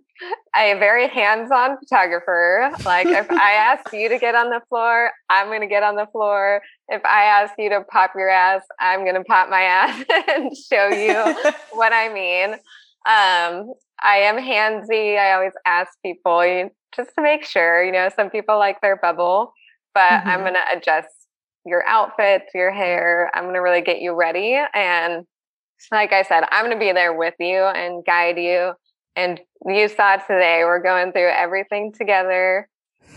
a 0.57 0.79
very 0.79 1.09
hands-on 1.09 1.79
photographer. 1.79 2.71
Like 2.85 3.07
if 3.07 3.31
I 3.31 3.53
ask 3.55 3.93
you 3.93 4.09
to 4.09 4.19
get 4.19 4.35
on 4.35 4.51
the 4.51 4.61
floor, 4.69 5.11
I'm 5.31 5.47
going 5.47 5.61
to 5.61 5.67
get 5.67 5.83
on 5.83 5.97
the 5.97 6.07
floor. 6.07 6.61
If 6.89 7.05
I 7.05 7.25
ask 7.25 7.55
you 7.59 7.71
to 7.71 7.83
pop 7.91 8.13
your 8.15 8.29
ass, 8.29 8.63
I'm 8.81 9.05
going 9.05 9.15
to 9.15 9.25
pop 9.25 9.49
my 9.49 9.63
ass 9.63 10.05
and 10.29 10.57
show 10.57 10.89
you 10.89 11.15
what 11.73 11.93
I 11.93 12.13
mean. 12.13 12.55
Um, 13.07 13.73
I 14.03 14.19
am 14.19 14.37
handsy. 14.37 15.19
I 15.19 15.33
always 15.33 15.53
ask 15.65 15.93
people 16.05 16.71
just 16.95 17.11
to 17.17 17.23
make 17.23 17.45
sure, 17.45 17.83
you 17.85 17.93
know, 17.93 18.09
some 18.15 18.31
people 18.31 18.59
like 18.59 18.81
their 18.81 18.97
bubble, 18.97 19.53
but 19.95 20.11
mm-hmm. 20.11 20.29
I'm 20.29 20.41
going 20.41 20.55
to 20.55 20.77
adjust 20.77 21.09
your 21.65 21.87
outfits, 21.87 22.47
your 22.55 22.73
hair. 22.73 23.31
I'm 23.35 23.45
going 23.45 23.55
to 23.55 23.61
really 23.61 23.83
get 23.83 24.01
you 24.01 24.15
ready. 24.15 24.59
And 24.75 25.25
like 25.91 26.13
I 26.13 26.23
said, 26.23 26.45
I'm 26.51 26.65
going 26.65 26.77
to 26.77 26.85
be 26.85 26.93
there 26.93 27.17
with 27.17 27.35
you 27.39 27.59
and 27.59 28.05
guide 28.05 28.39
you. 28.39 28.73
And 29.17 29.41
you 29.67 29.89
saw 29.89 30.17
today 30.17 30.63
we're 30.65 30.83
going 30.83 31.13
through 31.13 31.31
everything 31.31 31.93
together. 31.93 32.69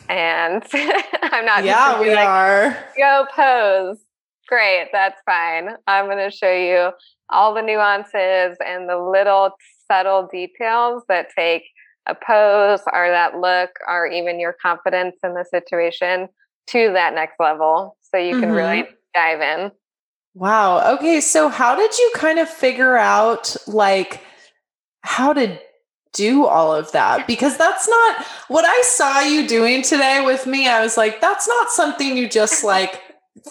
And 0.09 0.63
i'm 0.73 1.45
not 1.45 1.63
yeah 1.63 1.99
we 1.99 2.13
like, 2.13 2.27
are. 2.27 2.77
Go 2.97 3.25
pose. 3.35 3.99
Great 4.47 4.89
that's 4.91 5.21
fine. 5.25 5.69
I'm 5.87 6.05
going 6.05 6.29
to 6.29 6.35
show 6.35 6.51
you 6.51 6.91
all 7.29 7.53
the 7.53 7.61
nuances 7.61 8.57
and 8.65 8.89
the 8.89 8.97
little 8.97 9.51
subtle 9.89 10.27
details 10.31 11.03
that 11.07 11.27
take 11.37 11.63
a 12.07 12.15
pose 12.15 12.81
or 12.91 13.09
that 13.09 13.37
look 13.37 13.69
or 13.87 14.07
even 14.07 14.39
your 14.39 14.55
confidence 14.61 15.15
in 15.23 15.33
the 15.33 15.45
situation 15.49 16.27
to 16.67 16.91
that 16.93 17.13
next 17.13 17.35
level 17.39 17.97
so 18.01 18.17
you 18.17 18.39
can 18.39 18.49
mm-hmm. 18.49 18.53
really 18.53 18.87
dive 19.13 19.41
in 19.41 19.71
wow 20.33 20.93
okay 20.93 21.19
so 21.19 21.49
how 21.49 21.75
did 21.75 21.97
you 21.97 22.11
kind 22.15 22.39
of 22.39 22.49
figure 22.49 22.95
out 22.95 23.55
like 23.67 24.21
how 25.01 25.33
to 25.33 25.59
do 26.13 26.45
all 26.45 26.73
of 26.73 26.91
that 26.91 27.25
because 27.27 27.57
that's 27.57 27.87
not 27.87 28.25
what 28.47 28.65
I 28.65 28.81
saw 28.83 29.21
you 29.21 29.47
doing 29.47 29.81
today 29.81 30.23
with 30.25 30.45
me. 30.45 30.67
I 30.67 30.81
was 30.81 30.97
like, 30.97 31.21
that's 31.21 31.47
not 31.47 31.69
something 31.69 32.17
you 32.17 32.27
just 32.27 32.63
like 32.63 33.01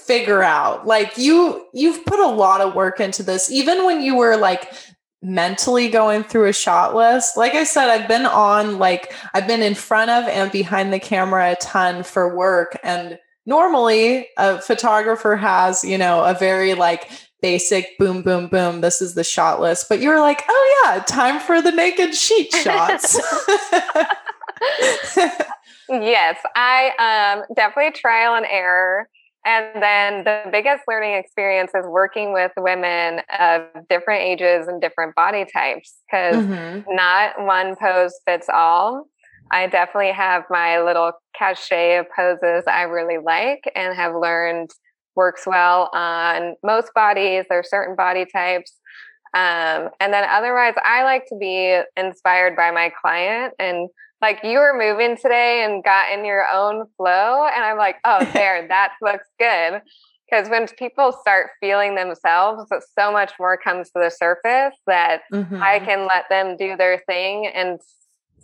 figure 0.06 0.42
out. 0.42 0.86
Like 0.86 1.16
you 1.16 1.66
you've 1.72 2.04
put 2.04 2.20
a 2.20 2.26
lot 2.26 2.60
of 2.60 2.74
work 2.74 3.00
into 3.00 3.22
this 3.22 3.50
even 3.50 3.84
when 3.86 4.02
you 4.02 4.16
were 4.16 4.36
like 4.36 4.72
mentally 5.22 5.88
going 5.88 6.22
through 6.22 6.48
a 6.48 6.52
shot 6.52 6.94
list. 6.94 7.36
Like 7.36 7.54
I 7.54 7.64
said, 7.64 7.88
I've 7.88 8.08
been 8.08 8.26
on 8.26 8.78
like 8.78 9.14
I've 9.34 9.46
been 9.46 9.62
in 9.62 9.74
front 9.74 10.10
of 10.10 10.24
and 10.28 10.52
behind 10.52 10.92
the 10.92 11.00
camera 11.00 11.52
a 11.52 11.56
ton 11.56 12.02
for 12.02 12.36
work 12.36 12.78
and 12.82 13.18
normally 13.46 14.28
a 14.36 14.60
photographer 14.60 15.36
has, 15.36 15.84
you 15.84 15.98
know, 15.98 16.24
a 16.24 16.34
very 16.34 16.74
like 16.74 17.10
basic 17.42 17.98
boom, 17.98 18.22
boom, 18.22 18.48
boom. 18.48 18.80
This 18.80 19.00
is 19.00 19.14
the 19.14 19.24
shot 19.24 19.60
list. 19.60 19.88
But 19.88 20.00
you 20.00 20.10
were 20.10 20.20
like, 20.20 20.42
oh, 20.48 20.84
yeah, 20.84 21.02
time 21.04 21.40
for 21.40 21.62
the 21.62 21.72
naked 21.72 22.14
sheet 22.14 22.52
shots. 22.52 23.18
yes, 25.88 26.36
I 26.54 27.36
um, 27.38 27.44
definitely 27.54 27.92
trial 27.92 28.34
and 28.34 28.46
error. 28.46 29.08
And 29.44 29.82
then 29.82 30.24
the 30.24 30.50
biggest 30.52 30.82
learning 30.86 31.14
experience 31.14 31.70
is 31.74 31.86
working 31.86 32.34
with 32.34 32.52
women 32.58 33.22
of 33.38 33.62
different 33.88 34.20
ages 34.20 34.68
and 34.68 34.82
different 34.82 35.14
body 35.14 35.46
types 35.50 35.96
because 36.06 36.44
mm-hmm. 36.44 36.94
not 36.94 37.42
one 37.46 37.74
pose 37.76 38.12
fits 38.26 38.48
all. 38.52 39.06
I 39.50 39.66
definitely 39.66 40.12
have 40.12 40.44
my 40.50 40.80
little 40.80 41.12
cachet 41.36 41.96
of 41.98 42.06
poses 42.14 42.64
I 42.66 42.82
really 42.82 43.18
like 43.18 43.70
and 43.74 43.94
have 43.96 44.14
learned 44.14 44.70
works 45.16 45.46
well 45.46 45.90
on 45.92 46.54
most 46.62 46.92
bodies. 46.94 47.44
There 47.48 47.58
are 47.58 47.64
certain 47.64 47.96
body 47.96 48.26
types. 48.26 48.72
Um, 49.34 49.90
and 50.00 50.12
then 50.12 50.24
otherwise, 50.28 50.74
I 50.84 51.04
like 51.04 51.26
to 51.26 51.36
be 51.36 51.80
inspired 51.96 52.56
by 52.56 52.70
my 52.70 52.92
client. 53.00 53.54
And 53.58 53.88
like 54.20 54.40
you 54.44 54.58
were 54.58 54.76
moving 54.76 55.16
today 55.16 55.64
and 55.64 55.82
got 55.82 56.12
in 56.12 56.24
your 56.24 56.46
own 56.52 56.86
flow. 56.96 57.46
And 57.46 57.64
I'm 57.64 57.78
like, 57.78 57.96
oh, 58.04 58.24
there, 58.32 58.66
that 58.68 58.92
looks 59.02 59.26
good. 59.38 59.82
Because 60.30 60.48
when 60.48 60.68
people 60.78 61.12
start 61.20 61.50
feeling 61.58 61.96
themselves, 61.96 62.70
so 62.96 63.10
much 63.10 63.32
more 63.40 63.56
comes 63.56 63.88
to 63.88 64.00
the 64.00 64.10
surface 64.10 64.78
that 64.86 65.22
mm-hmm. 65.32 65.60
I 65.60 65.80
can 65.80 66.06
let 66.06 66.26
them 66.30 66.56
do 66.56 66.76
their 66.76 67.02
thing 67.08 67.50
and 67.52 67.80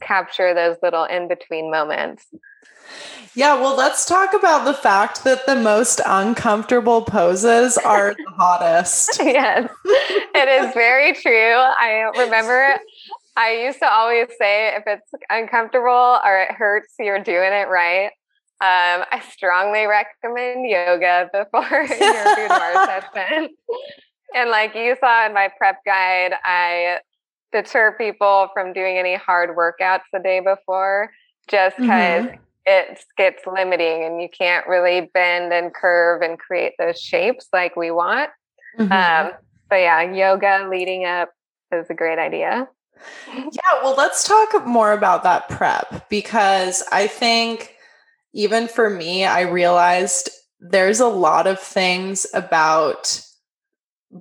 capture 0.00 0.54
those 0.54 0.76
little 0.82 1.04
in 1.04 1.28
between 1.28 1.70
moments. 1.70 2.26
Yeah, 3.34 3.60
well, 3.60 3.76
let's 3.76 4.06
talk 4.06 4.32
about 4.32 4.64
the 4.64 4.72
fact 4.72 5.24
that 5.24 5.44
the 5.44 5.56
most 5.56 6.00
uncomfortable 6.06 7.02
poses 7.02 7.76
are 7.76 8.14
the 8.14 8.30
hottest. 8.36 9.20
yes, 9.22 9.70
it 9.84 10.48
is 10.48 10.72
very 10.72 11.12
true. 11.12 11.32
I 11.32 12.10
remember 12.16 12.78
I 13.36 13.64
used 13.64 13.80
to 13.80 13.92
always 13.92 14.28
say 14.38 14.74
if 14.74 14.84
it's 14.86 15.10
uncomfortable 15.28 16.18
or 16.24 16.42
it 16.42 16.52
hurts, 16.52 16.94
you're 16.98 17.22
doing 17.22 17.52
it 17.52 17.68
right. 17.68 18.10
Um, 18.58 19.04
I 19.12 19.22
strongly 19.30 19.84
recommend 19.84 20.66
yoga 20.66 21.28
before 21.30 21.62
your 21.70 22.36
boudoir 22.36 22.86
session. 22.86 23.48
And 24.34 24.48
like 24.50 24.74
you 24.74 24.96
saw 24.98 25.26
in 25.26 25.34
my 25.34 25.50
prep 25.58 25.84
guide, 25.84 26.32
I 26.42 27.00
deter 27.62 27.92
people 27.96 28.48
from 28.52 28.72
doing 28.72 28.98
any 28.98 29.14
hard 29.14 29.50
workouts 29.50 30.02
the 30.12 30.18
day 30.18 30.40
before 30.40 31.10
just 31.48 31.76
because 31.76 32.26
mm-hmm 32.26 32.42
it 32.66 33.04
gets 33.16 33.46
limiting 33.46 34.04
and 34.04 34.20
you 34.20 34.28
can't 34.28 34.66
really 34.66 35.08
bend 35.14 35.52
and 35.52 35.72
curve 35.72 36.20
and 36.20 36.38
create 36.38 36.72
those 36.78 37.00
shapes 37.00 37.46
like 37.52 37.76
we 37.76 37.90
want. 37.92 38.30
Mm-hmm. 38.78 38.92
Um, 38.92 39.32
but 39.70 39.76
yeah, 39.76 40.02
yoga 40.02 40.68
leading 40.68 41.04
up 41.04 41.30
is 41.72 41.86
a 41.88 41.94
great 41.94 42.18
idea. 42.18 42.68
Yeah, 43.28 43.82
well, 43.82 43.94
let's 43.94 44.26
talk 44.26 44.66
more 44.66 44.92
about 44.92 45.22
that 45.24 45.50
prep 45.50 46.08
because 46.08 46.82
I 46.90 47.06
think 47.06 47.76
even 48.32 48.68
for 48.68 48.88
me, 48.88 49.26
I 49.26 49.42
realized 49.42 50.30
there's 50.60 50.98
a 50.98 51.06
lot 51.06 51.46
of 51.46 51.60
things 51.60 52.26
about 52.32 53.20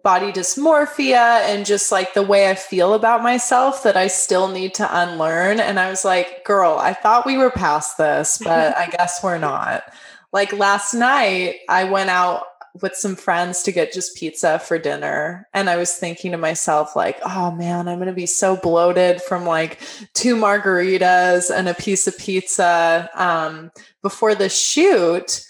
body 0.03 0.31
dysmorphia 0.31 1.41
and 1.41 1.65
just 1.65 1.91
like 1.91 2.13
the 2.13 2.23
way 2.23 2.49
I 2.49 2.55
feel 2.55 2.93
about 2.93 3.23
myself 3.23 3.83
that 3.83 3.95
I 3.95 4.07
still 4.07 4.47
need 4.47 4.73
to 4.75 5.01
unlearn. 5.01 5.59
And 5.59 5.79
I 5.79 5.89
was 5.89 6.03
like, 6.03 6.43
girl, 6.45 6.77
I 6.77 6.93
thought 6.93 7.25
we 7.25 7.37
were 7.37 7.51
past 7.51 7.97
this, 7.97 8.39
but 8.43 8.75
I 8.75 8.87
guess 8.97 9.23
we're 9.23 9.37
not. 9.37 9.83
Like 10.33 10.51
last 10.53 10.93
night, 10.93 11.57
I 11.69 11.85
went 11.85 12.09
out 12.09 12.43
with 12.81 12.95
some 12.95 13.15
friends 13.15 13.63
to 13.63 13.71
get 13.71 13.93
just 13.93 14.17
pizza 14.17 14.59
for 14.59 14.77
dinner. 14.77 15.47
And 15.53 15.69
I 15.69 15.77
was 15.77 15.93
thinking 15.93 16.31
to 16.31 16.37
myself, 16.37 16.95
like, 16.95 17.19
oh 17.25 17.51
man, 17.51 17.87
I'm 17.87 17.97
going 17.97 18.07
to 18.07 18.13
be 18.13 18.25
so 18.25 18.57
bloated 18.57 19.21
from 19.21 19.45
like 19.45 19.79
two 20.13 20.35
margaritas 20.35 21.49
and 21.49 21.69
a 21.69 21.73
piece 21.73 22.05
of 22.07 22.17
pizza 22.17 23.09
um, 23.15 23.71
before 24.01 24.35
the 24.35 24.49
shoot. 24.49 25.45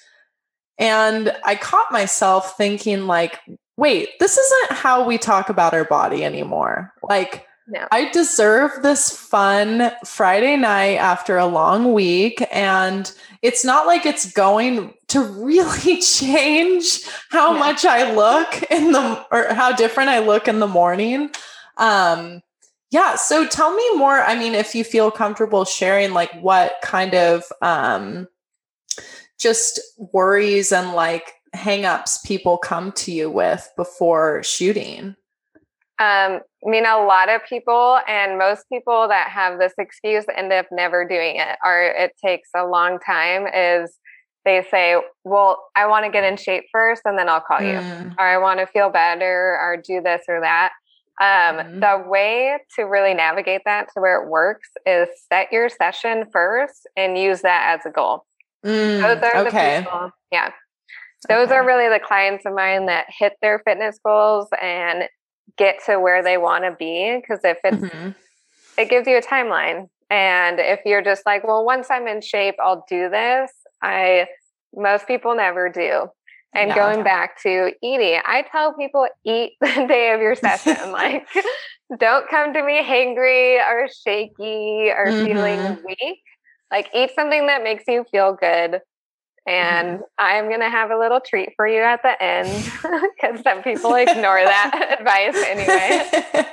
And 0.77 1.35
I 1.43 1.55
caught 1.55 1.91
myself 1.91 2.57
thinking, 2.57 3.07
like, 3.07 3.39
wait, 3.77 4.09
this 4.19 4.37
isn't 4.37 4.77
how 4.77 5.05
we 5.05 5.17
talk 5.17 5.49
about 5.49 5.73
our 5.73 5.85
body 5.85 6.23
anymore. 6.23 6.93
Like, 7.03 7.45
no. 7.67 7.87
I 7.91 8.11
deserve 8.11 8.83
this 8.83 9.09
fun 9.09 9.91
Friday 10.05 10.55
night 10.55 10.97
after 10.97 11.37
a 11.37 11.47
long 11.47 11.93
week. 11.93 12.45
And 12.51 13.11
it's 13.41 13.65
not 13.65 13.87
like 13.87 14.05
it's 14.05 14.31
going 14.31 14.93
to 15.07 15.21
really 15.21 15.99
change 16.01 17.01
how 17.31 17.57
much 17.57 17.83
I 17.85 18.13
look 18.13 18.63
in 18.69 18.91
the 18.91 19.25
or 19.31 19.53
how 19.53 19.71
different 19.75 20.09
I 20.09 20.19
look 20.19 20.47
in 20.47 20.59
the 20.59 20.67
morning. 20.67 21.31
Um, 21.77 22.41
yeah. 22.91 23.15
So 23.15 23.47
tell 23.47 23.73
me 23.75 23.97
more. 23.97 24.21
I 24.21 24.37
mean, 24.37 24.53
if 24.53 24.75
you 24.75 24.83
feel 24.83 25.09
comfortable 25.09 25.65
sharing, 25.65 26.13
like 26.13 26.31
what 26.41 26.75
kind 26.83 27.15
of 27.15 27.43
um, 27.63 28.27
just 29.39 29.79
worries 29.97 30.71
and 30.71 30.93
like 30.93 31.33
hangups 31.55 32.23
people 32.25 32.57
come 32.57 32.91
to 32.93 33.11
you 33.11 33.29
with 33.29 33.69
before 33.75 34.43
shooting. 34.43 35.15
Um, 35.97 36.41
I 36.65 36.69
mean, 36.69 36.85
a 36.85 37.05
lot 37.05 37.29
of 37.29 37.41
people 37.47 37.99
and 38.07 38.37
most 38.37 38.65
people 38.71 39.07
that 39.07 39.29
have 39.29 39.59
this 39.59 39.73
excuse 39.77 40.25
end 40.35 40.51
up 40.51 40.65
never 40.71 41.07
doing 41.07 41.37
it, 41.37 41.57
or 41.63 41.81
it 41.83 42.13
takes 42.23 42.49
a 42.55 42.65
long 42.65 42.99
time. 42.99 43.47
Is 43.53 43.97
they 44.43 44.65
say, 44.69 44.97
Well, 45.23 45.65
I 45.75 45.87
want 45.87 46.05
to 46.05 46.11
get 46.11 46.23
in 46.23 46.37
shape 46.37 46.65
first 46.71 47.01
and 47.05 47.17
then 47.17 47.29
I'll 47.29 47.41
call 47.41 47.59
mm. 47.59 47.71
you, 47.71 48.11
or 48.19 48.25
I 48.25 48.37
want 48.37 48.59
to 48.59 48.67
feel 48.67 48.89
better, 48.89 49.57
or 49.59 49.77
do 49.77 50.01
this 50.01 50.23
or 50.27 50.41
that. 50.41 50.71
Um, 51.21 51.57
mm. 51.57 51.79
The 51.79 52.09
way 52.09 52.57
to 52.75 52.83
really 52.83 53.13
navigate 53.13 53.61
that 53.65 53.87
to 53.93 54.01
where 54.01 54.21
it 54.21 54.29
works 54.29 54.69
is 54.85 55.07
set 55.31 55.51
your 55.51 55.69
session 55.69 56.25
first 56.31 56.87
and 56.97 57.17
use 57.17 57.41
that 57.41 57.77
as 57.77 57.85
a 57.85 57.89
goal. 57.89 58.25
Mm, 58.65 59.01
Those 59.01 59.23
are 59.23 59.47
okay. 59.47 59.77
the 59.77 59.83
people. 59.83 60.11
Yeah. 60.31 60.51
Those 61.27 61.47
okay. 61.47 61.55
are 61.55 61.65
really 61.65 61.89
the 61.89 62.03
clients 62.03 62.45
of 62.45 62.53
mine 62.53 62.85
that 62.87 63.05
hit 63.09 63.33
their 63.41 63.59
fitness 63.59 63.99
goals 64.03 64.47
and 64.61 65.09
get 65.57 65.79
to 65.85 65.99
where 65.99 66.23
they 66.23 66.37
want 66.37 66.63
to 66.63 66.75
be 66.77 67.17
because 67.19 67.39
if 67.43 67.57
it's 67.63 67.77
mm-hmm. 67.77 68.09
it 68.77 68.89
gives 68.89 69.07
you 69.07 69.17
a 69.17 69.21
timeline 69.21 69.87
and 70.09 70.59
if 70.59 70.81
you're 70.85 71.01
just 71.01 71.25
like 71.25 71.43
well 71.45 71.63
once 71.63 71.87
i'm 71.89 72.07
in 72.07 72.21
shape 72.21 72.55
i'll 72.59 72.85
do 72.89 73.09
this 73.09 73.51
i 73.81 74.27
most 74.75 75.07
people 75.07 75.35
never 75.35 75.69
do 75.69 76.07
and 76.53 76.73
going 76.73 77.03
back 77.03 77.41
to 77.41 77.71
eating 77.83 78.19
i 78.25 78.43
tell 78.51 78.73
people 78.73 79.07
eat 79.23 79.53
the 79.61 79.85
day 79.87 80.11
of 80.13 80.19
your 80.19 80.35
session 80.35 80.75
like 80.91 81.27
don't 81.99 82.27
come 82.29 82.53
to 82.53 82.63
me 82.63 82.83
hangry 82.83 83.57
or 83.65 83.87
shaky 83.87 84.89
or 84.89 85.07
mm-hmm. 85.07 85.25
feeling 85.25 85.77
weak 85.85 86.19
like 86.71 86.89
eat 86.93 87.11
something 87.15 87.47
that 87.47 87.63
makes 87.63 87.83
you 87.87 88.03
feel 88.11 88.33
good 88.33 88.81
and 89.47 89.99
mm-hmm. 89.99 90.03
I'm 90.17 90.47
going 90.47 90.61
to 90.61 90.69
have 90.69 90.91
a 90.91 90.97
little 90.97 91.19
treat 91.19 91.53
for 91.55 91.67
you 91.67 91.81
at 91.81 92.01
the 92.01 92.21
end 92.21 92.49
because 93.15 93.41
some 93.41 93.61
people 93.61 93.93
ignore 93.93 94.43
that 94.43 94.97
advice 94.99 95.35
anyway. 95.45 96.45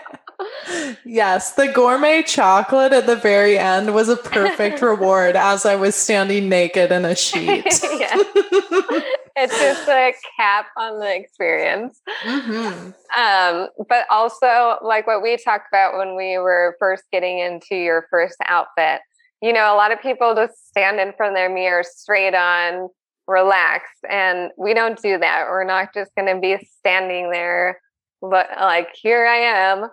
yes, 1.05 1.53
the 1.53 1.69
gourmet 1.69 2.23
chocolate 2.23 2.93
at 2.93 3.07
the 3.07 3.17
very 3.17 3.59
end 3.59 3.95
was 3.95 4.09
a 4.09 4.17
perfect 4.17 4.83
reward 4.83 5.37
as 5.37 5.65
I 5.65 5.77
was 5.77 5.95
standing 5.95 6.49
naked 6.49 6.93
in 6.93 7.05
a 7.05 7.17
sheet. 7.17 7.65
it's 7.67 9.59
just 9.59 9.89
a 9.89 10.13
cap 10.37 10.67
on 10.77 10.99
the 10.99 11.15
experience. 11.15 12.01
Mm-hmm. 12.25 12.91
Um, 13.19 13.69
but 13.89 14.07
also, 14.11 14.77
like 14.83 15.07
what 15.07 15.23
we 15.23 15.37
talked 15.37 15.69
about 15.71 15.97
when 15.97 16.17
we 16.17 16.37
were 16.39 16.77
first 16.79 17.05
getting 17.11 17.39
into 17.39 17.77
your 17.77 18.07
first 18.11 18.37
outfit, 18.45 19.01
you 19.43 19.53
know, 19.53 19.75
a 19.75 19.77
lot 19.77 19.93
of 19.93 20.01
people 20.01 20.35
just 20.35 20.69
stand 20.69 21.01
in 21.01 21.13
front 21.15 21.33
of 21.33 21.37
their 21.37 21.53
mirror 21.53 21.83
straight 21.83 22.35
on, 22.35 22.89
relaxed. 23.27 24.05
And 24.09 24.51
we 24.57 24.73
don't 24.73 25.01
do 25.03 25.19
that. 25.19 25.47
We're 25.49 25.65
not 25.65 25.93
just 25.93 26.15
going 26.15 26.33
to 26.33 26.41
be 26.41 26.65
standing 26.79 27.31
there, 27.31 27.81
but 28.21 28.49
like, 28.61 28.89
here 28.95 29.27
I 29.27 29.37
am. 29.37 29.89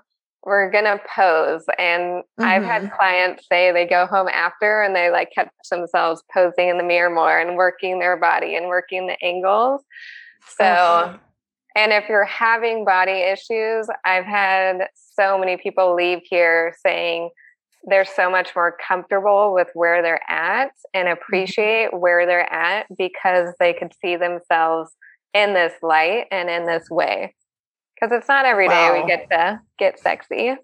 We're 0.46 0.72
going 0.72 0.86
to 0.86 1.02
pose. 1.16 1.64
And 1.78 2.24
mm-hmm. 2.24 2.44
I've 2.44 2.64
had 2.64 2.84
mm-hmm. 2.84 2.96
clients 2.96 3.48
say 3.52 3.72
they 3.72 3.88
go 3.88 4.06
home 4.06 4.28
after 4.28 4.84
and 4.84 4.96
they 4.96 5.10
like 5.10 5.32
catch 5.34 5.50
themselves 5.70 6.24
posing 6.34 6.70
in 6.70 6.78
the 6.78 6.84
mirror 6.84 7.14
more 7.14 7.38
and 7.38 7.58
working 7.58 8.00
their 8.00 8.18
body 8.18 8.56
and 8.56 8.68
working 8.68 9.08
the 9.08 9.18
angles. 9.24 9.82
So, 10.58 10.64
mm-hmm. 10.64 11.18
and 11.76 11.92
if 11.92 12.08
you're 12.08 12.24
having 12.24 12.86
body 12.86 13.20
issues, 13.20 13.88
I've 14.06 14.26
had 14.26 14.88
so 14.94 15.38
many 15.38 15.58
people 15.58 15.96
leave 15.96 16.22
here 16.24 16.76
saying, 16.86 17.32
they're 17.84 18.06
so 18.06 18.30
much 18.30 18.56
more 18.56 18.76
comfortable 18.86 19.54
with 19.54 19.68
where 19.74 20.02
they're 20.02 20.22
at 20.30 20.72
and 20.94 21.08
mm-hmm. 21.08 21.22
appreciate 21.22 21.94
where 21.94 22.26
they're 22.26 22.52
at 22.52 22.86
because 22.98 23.54
they 23.60 23.74
could 23.74 23.94
see 24.02 24.16
themselves 24.16 24.92
in 25.34 25.54
this 25.54 25.74
light 25.82 26.26
and 26.32 26.50
in 26.50 26.66
this 26.66 26.90
way. 26.90 27.36
Because 27.96 28.16
it's 28.18 28.28
not 28.28 28.46
every 28.46 28.68
wow. 28.68 28.94
day 28.94 29.02
we 29.02 29.08
get 29.08 29.30
to 29.30 29.60
get 29.78 30.00
sexy. 30.00 30.56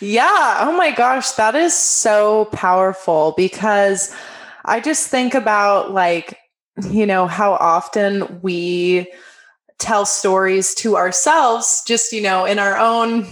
yeah. 0.00 0.58
Oh 0.60 0.74
my 0.76 0.92
gosh. 0.92 1.32
That 1.32 1.54
is 1.54 1.74
so 1.74 2.46
powerful 2.46 3.34
because 3.36 4.14
I 4.64 4.80
just 4.80 5.08
think 5.08 5.34
about 5.34 5.92
like, 5.92 6.38
you 6.88 7.04
know, 7.04 7.26
how 7.26 7.54
often 7.54 8.40
we 8.42 9.12
tell 9.78 10.04
stories 10.04 10.74
to 10.74 10.96
ourselves, 10.96 11.82
just, 11.86 12.12
you 12.12 12.22
know, 12.22 12.44
in 12.44 12.58
our 12.58 12.76
own 12.76 13.24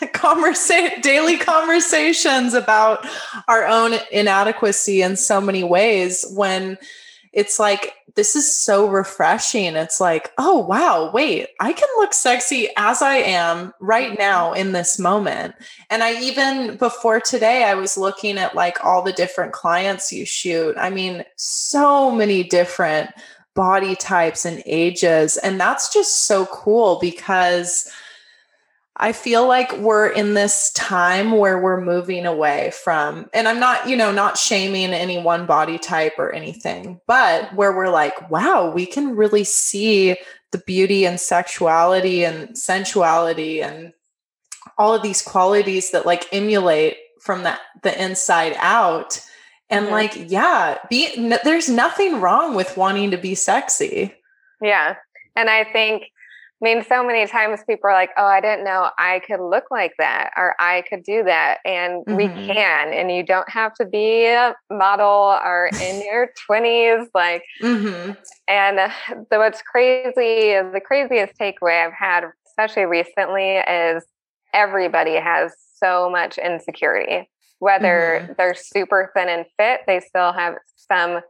conversa- 0.14 1.00
daily 1.02 1.36
conversations 1.36 2.54
about 2.54 3.06
our 3.48 3.66
own 3.66 3.94
inadequacy 4.10 5.02
in 5.02 5.16
so 5.16 5.40
many 5.40 5.64
ways 5.64 6.24
when 6.34 6.78
it's 7.32 7.58
like 7.58 7.92
this 8.14 8.34
is 8.34 8.50
so 8.50 8.88
refreshing. 8.88 9.76
It's 9.76 10.00
like 10.00 10.32
oh 10.38 10.58
wow 10.58 11.10
wait 11.12 11.48
i 11.60 11.72
can 11.72 11.88
look 11.98 12.14
sexy 12.14 12.68
as 12.78 13.02
i 13.02 13.16
am 13.16 13.74
right 13.78 14.12
mm-hmm. 14.12 14.20
now 14.22 14.52
in 14.54 14.72
this 14.72 14.98
moment. 14.98 15.54
And 15.90 16.02
i 16.02 16.18
even 16.20 16.76
before 16.76 17.20
today 17.20 17.64
i 17.64 17.74
was 17.74 17.98
looking 17.98 18.38
at 18.38 18.54
like 18.54 18.82
all 18.84 19.02
the 19.02 19.12
different 19.12 19.52
clients 19.52 20.12
you 20.12 20.24
shoot. 20.24 20.76
I 20.78 20.88
mean 20.90 21.24
so 21.36 22.10
many 22.10 22.42
different 22.42 23.10
body 23.54 23.96
types 23.96 24.44
and 24.44 24.62
ages. 24.66 25.36
And 25.38 25.60
that's 25.60 25.92
just 25.92 26.26
so 26.26 26.46
cool 26.46 26.98
because 27.00 27.90
I 28.98 29.12
feel 29.12 29.46
like 29.46 29.76
we're 29.76 30.08
in 30.08 30.32
this 30.34 30.72
time 30.72 31.32
where 31.32 31.60
we're 31.60 31.80
moving 31.80 32.24
away 32.24 32.72
from, 32.82 33.28
and 33.34 33.46
I'm 33.46 33.60
not, 33.60 33.88
you 33.88 33.96
know, 33.96 34.10
not 34.10 34.38
shaming 34.38 34.94
any 34.94 35.18
one 35.18 35.44
body 35.44 35.78
type 35.78 36.14
or 36.18 36.32
anything, 36.32 37.00
but 37.06 37.54
where 37.54 37.76
we're 37.76 37.90
like, 37.90 38.30
wow, 38.30 38.70
we 38.70 38.86
can 38.86 39.14
really 39.14 39.44
see 39.44 40.16
the 40.52 40.58
beauty 40.58 41.04
and 41.04 41.20
sexuality 41.20 42.24
and 42.24 42.56
sensuality 42.56 43.62
and 43.62 43.92
all 44.78 44.94
of 44.94 45.02
these 45.02 45.20
qualities 45.20 45.90
that 45.90 46.06
like 46.06 46.26
emulate 46.32 46.96
from 47.20 47.42
that 47.42 47.60
the 47.82 48.02
inside 48.02 48.54
out. 48.58 49.20
And 49.68 49.86
mm-hmm. 49.86 49.94
like, 49.94 50.30
yeah, 50.30 50.78
be 50.88 51.10
n- 51.16 51.38
there's 51.44 51.68
nothing 51.68 52.20
wrong 52.20 52.54
with 52.54 52.76
wanting 52.76 53.10
to 53.10 53.18
be 53.18 53.34
sexy. 53.34 54.14
Yeah. 54.62 54.94
And 55.34 55.50
I 55.50 55.64
think 55.64 56.04
I 56.62 56.64
mean, 56.64 56.82
so 56.84 57.06
many 57.06 57.26
times 57.26 57.60
people 57.68 57.90
are 57.90 57.92
like, 57.92 58.10
oh, 58.16 58.24
I 58.24 58.40
didn't 58.40 58.64
know 58.64 58.88
I 58.96 59.20
could 59.26 59.40
look 59.40 59.64
like 59.70 59.92
that 59.98 60.30
or 60.38 60.54
I 60.58 60.84
could 60.88 61.02
do 61.02 61.22
that. 61.24 61.58
And 61.66 62.04
mm-hmm. 62.06 62.16
we 62.16 62.28
can. 62.28 62.94
And 62.94 63.12
you 63.12 63.22
don't 63.22 63.48
have 63.50 63.74
to 63.74 63.84
be 63.84 64.26
a 64.26 64.54
model 64.70 65.38
or 65.44 65.68
in 65.82 66.00
your 66.10 66.30
20s. 66.50 67.08
Like, 67.14 67.42
mm-hmm. 67.62 68.12
and 68.48 68.78
the, 69.30 69.38
what's 69.38 69.60
crazy, 69.60 70.52
is 70.52 70.72
the 70.72 70.80
craziest 70.80 71.34
takeaway 71.38 71.84
I've 71.84 71.92
had, 71.92 72.24
especially 72.46 72.86
recently, 72.86 73.56
is 73.56 74.04
everybody 74.54 75.16
has 75.16 75.52
so 75.74 76.08
much 76.08 76.38
insecurity. 76.38 77.28
Whether 77.58 78.22
mm-hmm. 78.22 78.32
they're 78.38 78.54
super 78.54 79.12
thin 79.14 79.28
and 79.28 79.44
fit, 79.58 79.80
they 79.86 80.00
still 80.00 80.32
have 80.32 80.54
some 80.76 81.20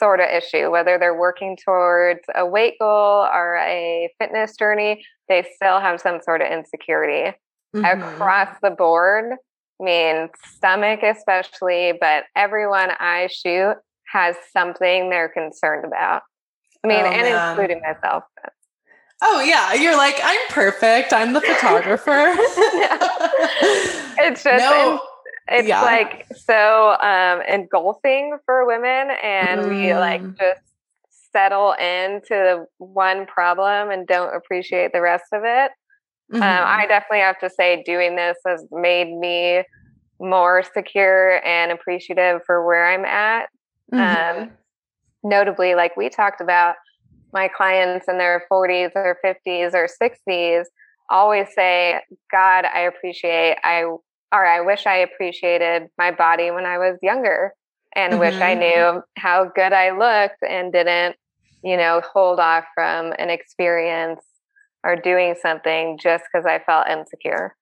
sort 0.00 0.18
of 0.18 0.28
issue, 0.28 0.70
whether 0.70 0.98
they're 0.98 1.18
working 1.18 1.56
towards 1.62 2.22
a 2.34 2.44
weight 2.44 2.74
goal 2.80 3.28
or 3.32 3.56
a 3.58 4.10
fitness 4.18 4.56
journey, 4.56 5.04
they 5.28 5.46
still 5.54 5.78
have 5.78 6.00
some 6.00 6.20
sort 6.20 6.40
of 6.40 6.50
insecurity 6.50 7.36
mm-hmm. 7.76 7.84
across 7.84 8.56
the 8.62 8.70
board. 8.70 9.34
I 9.80 9.84
mean, 9.84 10.28
stomach 10.56 11.02
especially, 11.02 11.92
but 12.00 12.24
everyone 12.34 12.90
I 12.98 13.28
shoot 13.30 13.76
has 14.12 14.34
something 14.52 15.10
they're 15.10 15.28
concerned 15.28 15.84
about. 15.84 16.22
I 16.82 16.88
mean, 16.88 17.00
oh, 17.00 17.10
and 17.10 17.22
man. 17.22 17.50
including 17.50 17.82
myself. 17.82 18.24
Oh 19.22 19.40
yeah, 19.40 19.74
you're 19.74 19.96
like 19.96 20.18
I'm 20.22 20.40
perfect. 20.48 21.12
I'm 21.12 21.34
the 21.34 21.40
photographer. 21.52 22.10
it's 24.18 24.42
just 24.42 24.64
no. 24.64 25.00
It's 25.50 25.68
yeah. 25.68 25.82
like 25.82 26.26
so 26.36 26.96
um, 27.00 27.42
engulfing 27.42 28.38
for 28.46 28.66
women, 28.66 29.16
and 29.22 29.62
mm. 29.62 29.68
we 29.68 29.94
like 29.94 30.22
just 30.38 30.60
settle 31.32 31.72
into 31.72 32.64
one 32.78 33.26
problem 33.26 33.90
and 33.90 34.06
don't 34.06 34.34
appreciate 34.34 34.92
the 34.92 35.00
rest 35.00 35.26
of 35.32 35.42
it. 35.44 35.72
Mm-hmm. 36.32 36.42
Um, 36.42 36.42
I 36.42 36.86
definitely 36.86 37.20
have 37.20 37.38
to 37.40 37.50
say, 37.50 37.82
doing 37.84 38.16
this 38.16 38.36
has 38.46 38.64
made 38.70 39.12
me 39.12 39.62
more 40.20 40.62
secure 40.74 41.44
and 41.44 41.72
appreciative 41.72 42.42
for 42.46 42.64
where 42.64 42.86
I'm 42.86 43.04
at. 43.04 43.48
Mm-hmm. 43.92 44.42
Um, 44.42 44.50
notably, 45.24 45.74
like 45.74 45.96
we 45.96 46.08
talked 46.08 46.40
about, 46.40 46.76
my 47.32 47.48
clients 47.48 48.06
in 48.08 48.18
their 48.18 48.44
40s 48.50 48.90
or 48.94 49.16
50s 49.24 49.72
or 49.72 49.88
60s 50.02 50.64
always 51.10 51.46
say, 51.54 52.00
God, 52.30 52.64
I 52.64 52.80
appreciate, 52.80 53.56
I, 53.62 53.84
or 54.32 54.44
I 54.44 54.60
wish 54.60 54.86
I 54.86 54.96
appreciated 54.96 55.88
my 55.98 56.10
body 56.10 56.50
when 56.50 56.66
I 56.66 56.78
was 56.78 56.98
younger 57.02 57.54
and 57.94 58.12
mm-hmm. 58.12 58.20
wish 58.20 58.34
I 58.34 58.54
mm-hmm. 58.54 58.60
knew 58.60 59.02
how 59.16 59.50
good 59.54 59.72
I 59.72 59.90
looked 59.90 60.42
and 60.48 60.72
didn't, 60.72 61.16
you 61.62 61.76
know, 61.76 62.00
hold 62.12 62.38
off 62.38 62.64
from 62.74 63.12
an 63.18 63.30
experience 63.30 64.20
or 64.84 64.96
doing 64.96 65.34
something 65.40 65.98
just 66.00 66.24
because 66.32 66.46
I 66.46 66.58
felt 66.60 66.88
insecure. 66.88 67.56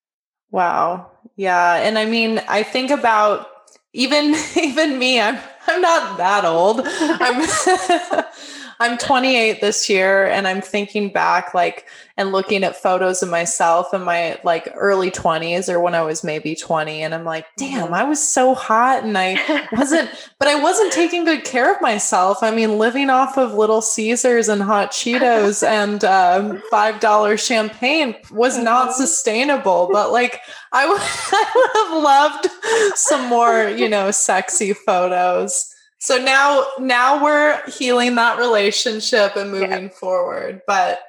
Wow. 0.50 1.10
Yeah. 1.36 1.76
And 1.76 1.98
I 1.98 2.04
mean, 2.04 2.40
I 2.48 2.62
think 2.62 2.90
about 2.90 3.48
even 3.92 4.34
even 4.56 4.98
me, 4.98 5.20
I'm 5.20 5.38
I'm 5.66 5.80
not 5.80 6.18
that 6.18 6.44
old. 6.44 6.82
I'm 6.84 7.44
I'm 8.80 8.96
28 8.96 9.60
this 9.60 9.90
year 9.90 10.26
and 10.26 10.46
I'm 10.46 10.60
thinking 10.60 11.12
back 11.12 11.52
like 11.52 11.86
and 12.16 12.32
looking 12.32 12.62
at 12.62 12.76
photos 12.76 13.22
of 13.22 13.28
myself 13.28 13.92
in 13.92 14.02
my 14.02 14.38
like 14.44 14.72
early 14.76 15.10
20s 15.10 15.68
or 15.68 15.80
when 15.80 15.94
I 15.94 16.02
was 16.02 16.22
maybe 16.22 16.54
20 16.54 17.02
and 17.02 17.14
I'm 17.14 17.24
like, 17.24 17.46
damn, 17.56 17.86
mm-hmm. 17.86 17.94
I 17.94 18.04
was 18.04 18.22
so 18.22 18.54
hot 18.54 19.02
and 19.04 19.18
I 19.18 19.66
wasn't 19.72 20.10
but 20.38 20.48
I 20.48 20.60
wasn't 20.60 20.92
taking 20.92 21.24
good 21.24 21.44
care 21.44 21.74
of 21.74 21.80
myself. 21.80 22.42
I 22.42 22.52
mean, 22.52 22.78
living 22.78 23.10
off 23.10 23.36
of 23.36 23.54
little 23.54 23.82
Caesars 23.82 24.48
and 24.48 24.62
hot 24.62 24.92
Cheetos 24.92 25.62
and 25.66 26.04
um, 26.04 26.62
$5 26.72 27.46
champagne 27.46 28.14
was 28.30 28.58
not 28.58 28.90
mm-hmm. 28.90 29.00
sustainable, 29.00 29.88
but 29.92 30.12
like 30.12 30.40
I 30.72 30.88
would, 30.88 31.00
I 31.02 31.52
would 31.54 31.90
have 31.90 32.02
loved 32.02 32.96
some 32.96 33.28
more, 33.28 33.68
you 33.68 33.88
know, 33.88 34.12
sexy 34.12 34.72
photos. 34.72 35.74
So 35.98 36.16
now 36.16 36.64
now 36.78 37.22
we're 37.22 37.60
healing 37.70 38.14
that 38.14 38.38
relationship 38.38 39.36
and 39.36 39.50
moving 39.50 39.84
yeah. 39.84 39.88
forward. 39.88 40.62
But 40.66 41.00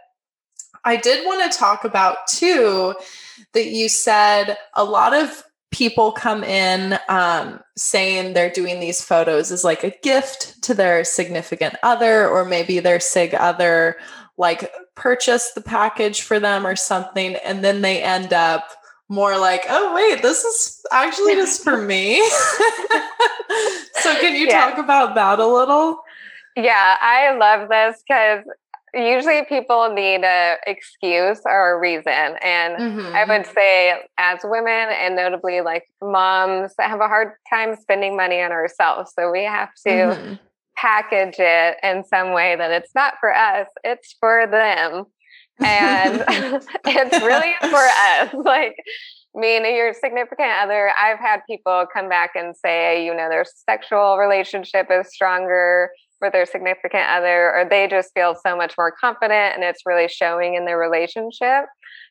I 0.83 0.95
did 0.95 1.25
want 1.25 1.51
to 1.51 1.57
talk 1.57 1.83
about 1.83 2.27
too 2.27 2.95
that 3.53 3.67
you 3.67 3.89
said 3.89 4.57
a 4.73 4.83
lot 4.83 5.13
of 5.13 5.43
people 5.71 6.11
come 6.11 6.43
in 6.43 6.97
um, 7.09 7.59
saying 7.77 8.33
they're 8.33 8.49
doing 8.49 8.79
these 8.79 9.03
photos 9.03 9.51
as 9.51 9.63
like 9.63 9.83
a 9.83 9.95
gift 10.01 10.61
to 10.63 10.73
their 10.73 11.03
significant 11.03 11.75
other 11.83 12.27
or 12.27 12.43
maybe 12.43 12.79
their 12.79 12.99
sig 12.99 13.35
other 13.35 13.97
like 14.37 14.71
purchase 14.95 15.51
the 15.51 15.61
package 15.61 16.21
for 16.21 16.39
them 16.39 16.65
or 16.65 16.75
something 16.75 17.35
and 17.45 17.63
then 17.63 17.81
they 17.81 18.01
end 18.01 18.33
up 18.33 18.71
more 19.09 19.37
like, 19.37 19.65
oh, 19.67 19.93
wait, 19.95 20.21
this 20.21 20.43
is 20.43 20.85
actually 20.91 21.33
just 21.33 21.63
for 21.63 21.81
me. 21.81 22.17
so, 24.15 24.21
can 24.21 24.35
you 24.35 24.47
yeah. 24.49 24.69
talk 24.69 24.79
about 24.79 25.15
that 25.15 25.39
a 25.39 25.45
little? 25.45 26.01
Yeah, 26.55 26.97
I 26.99 27.35
love 27.35 27.69
this 27.69 28.03
because 28.07 28.43
usually 28.93 29.43
people 29.45 29.93
need 29.93 30.23
a 30.23 30.55
excuse 30.65 31.41
or 31.45 31.75
a 31.75 31.79
reason 31.79 32.07
and 32.41 32.75
mm-hmm. 32.75 33.15
i 33.15 33.23
would 33.23 33.45
say 33.45 33.93
as 34.17 34.39
women 34.43 34.89
and 34.89 35.15
notably 35.15 35.61
like 35.61 35.83
moms 36.01 36.73
have 36.79 36.99
a 36.99 37.07
hard 37.07 37.33
time 37.47 37.75
spending 37.75 38.17
money 38.17 38.41
on 38.41 38.51
ourselves 38.51 39.13
so 39.13 39.29
we 39.29 39.43
have 39.43 39.69
to 39.75 39.89
mm-hmm. 39.89 40.33
package 40.75 41.35
it 41.37 41.77
in 41.83 42.03
some 42.03 42.33
way 42.33 42.55
that 42.55 42.71
it's 42.71 42.95
not 42.95 43.13
for 43.19 43.31
us 43.31 43.67
it's 43.83 44.15
for 44.19 44.47
them 44.47 45.05
and 45.59 46.23
it's 46.85 47.23
really 47.23 47.53
for 47.69 47.75
us. 47.77 48.33
Like, 48.33 48.75
I 49.35 49.39
mean, 49.39 49.63
your 49.75 49.93
significant 49.93 50.51
other, 50.61 50.91
I've 50.99 51.19
had 51.19 51.41
people 51.47 51.85
come 51.93 52.09
back 52.09 52.31
and 52.35 52.55
say, 52.55 53.05
you 53.05 53.13
know, 53.15 53.29
their 53.29 53.45
sexual 53.69 54.17
relationship 54.17 54.87
is 54.91 55.13
stronger 55.13 55.91
with 56.19 56.33
their 56.33 56.45
significant 56.45 57.07
other, 57.07 57.53
or 57.53 57.67
they 57.69 57.87
just 57.87 58.11
feel 58.13 58.35
so 58.35 58.57
much 58.57 58.73
more 58.77 58.91
confident 58.91 59.55
and 59.55 59.63
it's 59.63 59.83
really 59.85 60.07
showing 60.07 60.55
in 60.55 60.65
their 60.65 60.77
relationship. 60.77 61.65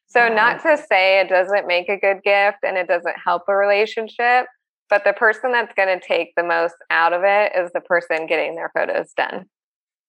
So, 0.07 0.29
wow. 0.29 0.35
not 0.35 0.63
to 0.63 0.77
say 0.77 1.21
it 1.21 1.29
doesn't 1.29 1.67
make 1.67 1.89
a 1.89 1.99
good 1.99 2.23
gift 2.23 2.59
and 2.63 2.79
it 2.79 2.87
doesn't 2.87 3.17
help 3.23 3.43
a 3.49 3.55
relationship, 3.55 4.47
but 4.89 5.05
the 5.05 5.13
person 5.13 5.53
that's 5.53 5.75
going 5.75 5.99
to 5.99 6.07
take 6.07 6.33
the 6.37 6.45
most 6.45 6.77
out 6.91 7.13
of 7.13 7.23
it 7.25 7.53
is 7.55 7.71
the 7.75 7.81
person 7.81 8.27
getting 8.27 8.55
their 8.55 8.71
photos 8.75 9.13
done. 9.17 9.45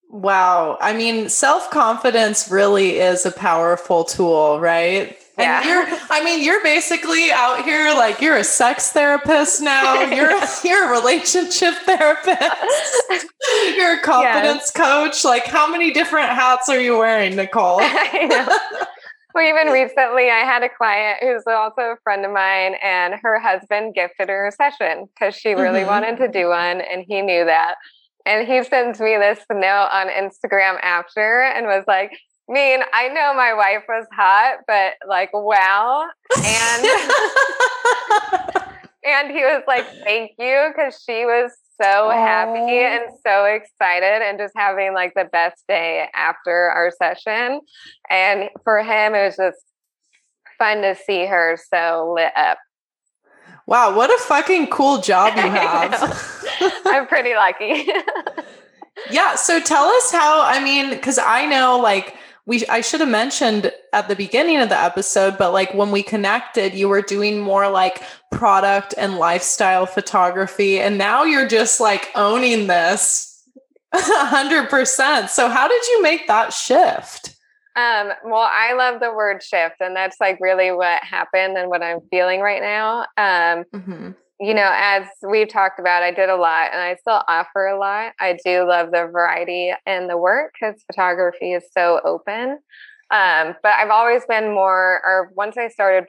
Wow. 0.09 0.77
I 0.81 0.93
mean, 0.93 1.29
self 1.29 1.69
confidence 1.69 2.49
really 2.49 2.97
is 2.97 3.25
a 3.25 3.31
powerful 3.31 4.03
tool, 4.03 4.59
right? 4.59 5.15
Yeah. 5.37 5.61
And 5.61 5.69
you're, 5.69 5.99
I 6.09 6.23
mean, 6.23 6.43
you're 6.43 6.63
basically 6.63 7.31
out 7.31 7.63
here 7.63 7.93
like 7.93 8.19
you're 8.19 8.35
a 8.35 8.43
sex 8.43 8.91
therapist 8.91 9.61
now. 9.61 10.01
You're 10.11 10.37
you're 10.65 10.87
a 10.87 10.99
relationship 10.99 11.75
therapist. 11.85 12.41
You're 13.75 13.99
a 13.99 14.01
confidence 14.01 14.63
yes. 14.63 14.71
coach. 14.71 15.23
Like, 15.23 15.45
how 15.45 15.71
many 15.71 15.91
different 15.91 16.29
hats 16.29 16.67
are 16.67 16.79
you 16.79 16.97
wearing, 16.97 17.35
Nicole? 17.35 17.79
Well, 19.35 19.47
even 19.47 19.71
recently, 19.71 20.29
I 20.29 20.43
had 20.43 20.63
a 20.63 20.69
client 20.69 21.19
who's 21.21 21.43
also 21.47 21.81
a 21.81 21.97
friend 22.03 22.25
of 22.25 22.31
mine, 22.31 22.75
and 22.83 23.13
her 23.21 23.39
husband 23.39 23.93
gifted 23.93 24.27
her 24.27 24.47
a 24.47 24.51
session 24.51 25.07
because 25.13 25.35
she 25.35 25.53
really 25.53 25.81
mm-hmm. 25.81 25.89
wanted 25.89 26.17
to 26.17 26.27
do 26.27 26.49
one, 26.49 26.81
and 26.81 27.05
he 27.07 27.21
knew 27.21 27.45
that. 27.45 27.75
And 28.25 28.47
he 28.47 28.63
sends 28.63 28.99
me 28.99 29.17
this 29.17 29.39
note 29.51 29.89
on 29.91 30.07
Instagram 30.07 30.79
after 30.81 31.41
and 31.41 31.65
was 31.65 31.83
like, 31.87 32.11
mean, 32.49 32.81
I 32.93 33.09
know 33.09 33.33
my 33.35 33.53
wife 33.53 33.83
was 33.87 34.05
hot, 34.11 34.57
but 34.67 34.93
like, 35.07 35.29
wow. 35.33 36.07
And 36.35 36.85
and 39.05 39.31
he 39.31 39.43
was 39.43 39.63
like, 39.67 39.85
thank 40.03 40.31
you, 40.39 40.71
because 40.75 41.01
she 41.07 41.25
was 41.25 41.51
so 41.81 42.09
happy 42.09 42.79
and 42.79 43.03
so 43.25 43.45
excited 43.45 44.21
and 44.21 44.37
just 44.37 44.53
having 44.57 44.93
like 44.93 45.13
the 45.15 45.25
best 45.31 45.63
day 45.67 46.07
after 46.13 46.51
our 46.51 46.91
session. 46.91 47.61
And 48.09 48.49
for 48.63 48.79
him, 48.79 49.15
it 49.15 49.25
was 49.25 49.37
just 49.37 49.59
fun 50.57 50.81
to 50.81 50.95
see 50.95 51.25
her 51.25 51.57
so 51.71 52.13
lit 52.15 52.33
up. 52.35 52.57
Wow, 53.65 53.95
what 53.95 54.09
a 54.09 54.17
fucking 54.23 54.67
cool 54.67 54.99
job 54.99 55.35
you 55.35 55.41
have. 55.51 56.35
I'm 56.85 57.07
pretty 57.07 57.33
lucky. 57.35 57.91
yeah. 59.11 59.35
So 59.35 59.59
tell 59.59 59.85
us 59.85 60.11
how, 60.11 60.43
I 60.43 60.63
mean, 60.63 60.89
because 60.91 61.17
I 61.17 61.45
know 61.45 61.79
like 61.79 62.15
we 62.45 62.65
I 62.67 62.81
should 62.81 62.99
have 62.99 63.09
mentioned 63.09 63.71
at 63.93 64.07
the 64.07 64.15
beginning 64.15 64.57
of 64.57 64.69
the 64.69 64.79
episode, 64.79 65.37
but 65.37 65.53
like 65.53 65.73
when 65.73 65.91
we 65.91 66.01
connected, 66.01 66.73
you 66.73 66.89
were 66.89 67.01
doing 67.01 67.39
more 67.39 67.69
like 67.69 68.01
product 68.31 68.95
and 68.97 69.17
lifestyle 69.17 69.85
photography. 69.85 70.79
And 70.79 70.97
now 70.97 71.23
you're 71.23 71.47
just 71.47 71.79
like 71.79 72.09
owning 72.15 72.67
this 72.67 73.43
hundred 73.93 74.69
percent. 74.69 75.29
So 75.29 75.47
how 75.47 75.67
did 75.67 75.87
you 75.89 76.01
make 76.01 76.27
that 76.27 76.51
shift? 76.51 77.35
Um, 77.75 78.11
well, 78.25 78.49
I 78.51 78.73
love 78.73 78.99
the 78.99 79.13
word 79.13 79.43
shift, 79.43 79.75
and 79.79 79.95
that's 79.95 80.17
like 80.19 80.39
really 80.41 80.71
what 80.71 81.03
happened 81.03 81.55
and 81.55 81.69
what 81.69 81.83
I'm 81.83 81.99
feeling 82.09 82.41
right 82.41 82.61
now. 82.61 83.01
Um, 83.15 83.63
mm-hmm. 83.73 84.11
You 84.41 84.53
know, 84.53 84.71
as 84.73 85.05
we've 85.29 85.49
talked 85.49 85.79
about, 85.79 86.01
I 86.01 86.11
did 86.11 86.29
a 86.29 86.35
lot 86.37 86.69
and 86.71 86.81
I 86.81 86.95
still 86.95 87.21
offer 87.27 87.67
a 87.67 87.77
lot. 87.77 88.13
I 88.19 88.37
do 88.45 88.65
love 88.67 88.91
the 88.91 89.09
variety 89.11 89.73
in 89.85 90.07
the 90.07 90.17
work 90.17 90.53
because 90.53 90.81
photography 90.87 91.51
is 91.51 91.63
so 91.71 91.99
open. 92.05 92.59
Um, 93.11 93.55
but 93.63 93.73
I've 93.73 93.89
always 93.89 94.23
been 94.27 94.53
more, 94.53 95.01
or 95.03 95.31
once 95.35 95.57
I 95.57 95.67
started 95.67 96.07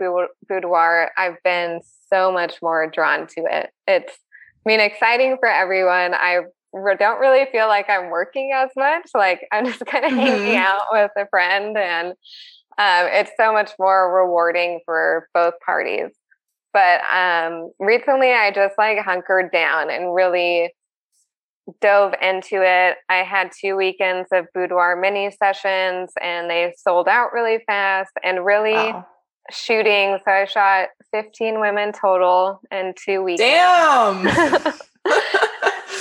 boudoir, 0.49 1.11
I've 1.17 1.43
been 1.43 1.81
so 2.09 2.31
much 2.31 2.61
more 2.63 2.89
drawn 2.89 3.27
to 3.29 3.47
it. 3.51 3.71
It's, 3.89 4.13
I 4.13 4.69
mean, 4.69 4.81
exciting 4.81 5.37
for 5.41 5.49
everyone. 5.49 6.15
I 6.15 6.43
don't 6.73 7.19
really 7.19 7.47
feel 7.51 7.67
like 7.67 7.89
I'm 7.89 8.11
working 8.11 8.53
as 8.55 8.71
much. 8.77 9.09
Like 9.15 9.41
I'm 9.51 9.65
just 9.65 9.85
kind 9.87 10.05
of 10.05 10.13
mm-hmm. 10.13 10.21
hanging 10.21 10.57
out 10.57 10.83
with 10.93 11.11
a 11.17 11.27
friend, 11.29 11.77
and 11.77 12.09
um, 12.79 13.09
it's 13.13 13.33
so 13.37 13.53
much 13.53 13.73
more 13.79 14.15
rewarding 14.15 14.81
for 14.85 15.27
both 15.35 15.55
parties. 15.65 16.11
But 16.73 17.01
um, 17.13 17.71
recently, 17.79 18.33
I 18.33 18.53
just 18.55 18.77
like 18.79 18.99
hunkered 18.99 19.51
down 19.53 19.91
and 19.91 20.15
really 20.15 20.73
dove 21.81 22.15
into 22.23 22.63
it. 22.63 22.97
I 23.09 23.17
had 23.17 23.51
two 23.59 23.77
weekends 23.77 24.29
of 24.33 24.47
boudoir 24.55 24.97
mini 24.97 25.31
sessions, 25.31 26.11
and 26.21 26.49
they 26.51 26.73
sold 26.77 27.09
out 27.09 27.33
really 27.33 27.59
fast. 27.67 28.13
And 28.23 28.45
really. 28.45 28.73
Wow 28.73 29.07
shooting. 29.53 30.19
So 30.25 30.31
I 30.31 30.45
shot 30.45 30.89
15 31.13 31.61
women 31.61 31.93
total 31.93 32.61
in 32.71 32.95
two 32.97 33.23
weeks. 33.23 33.41
Damn. 33.41 34.27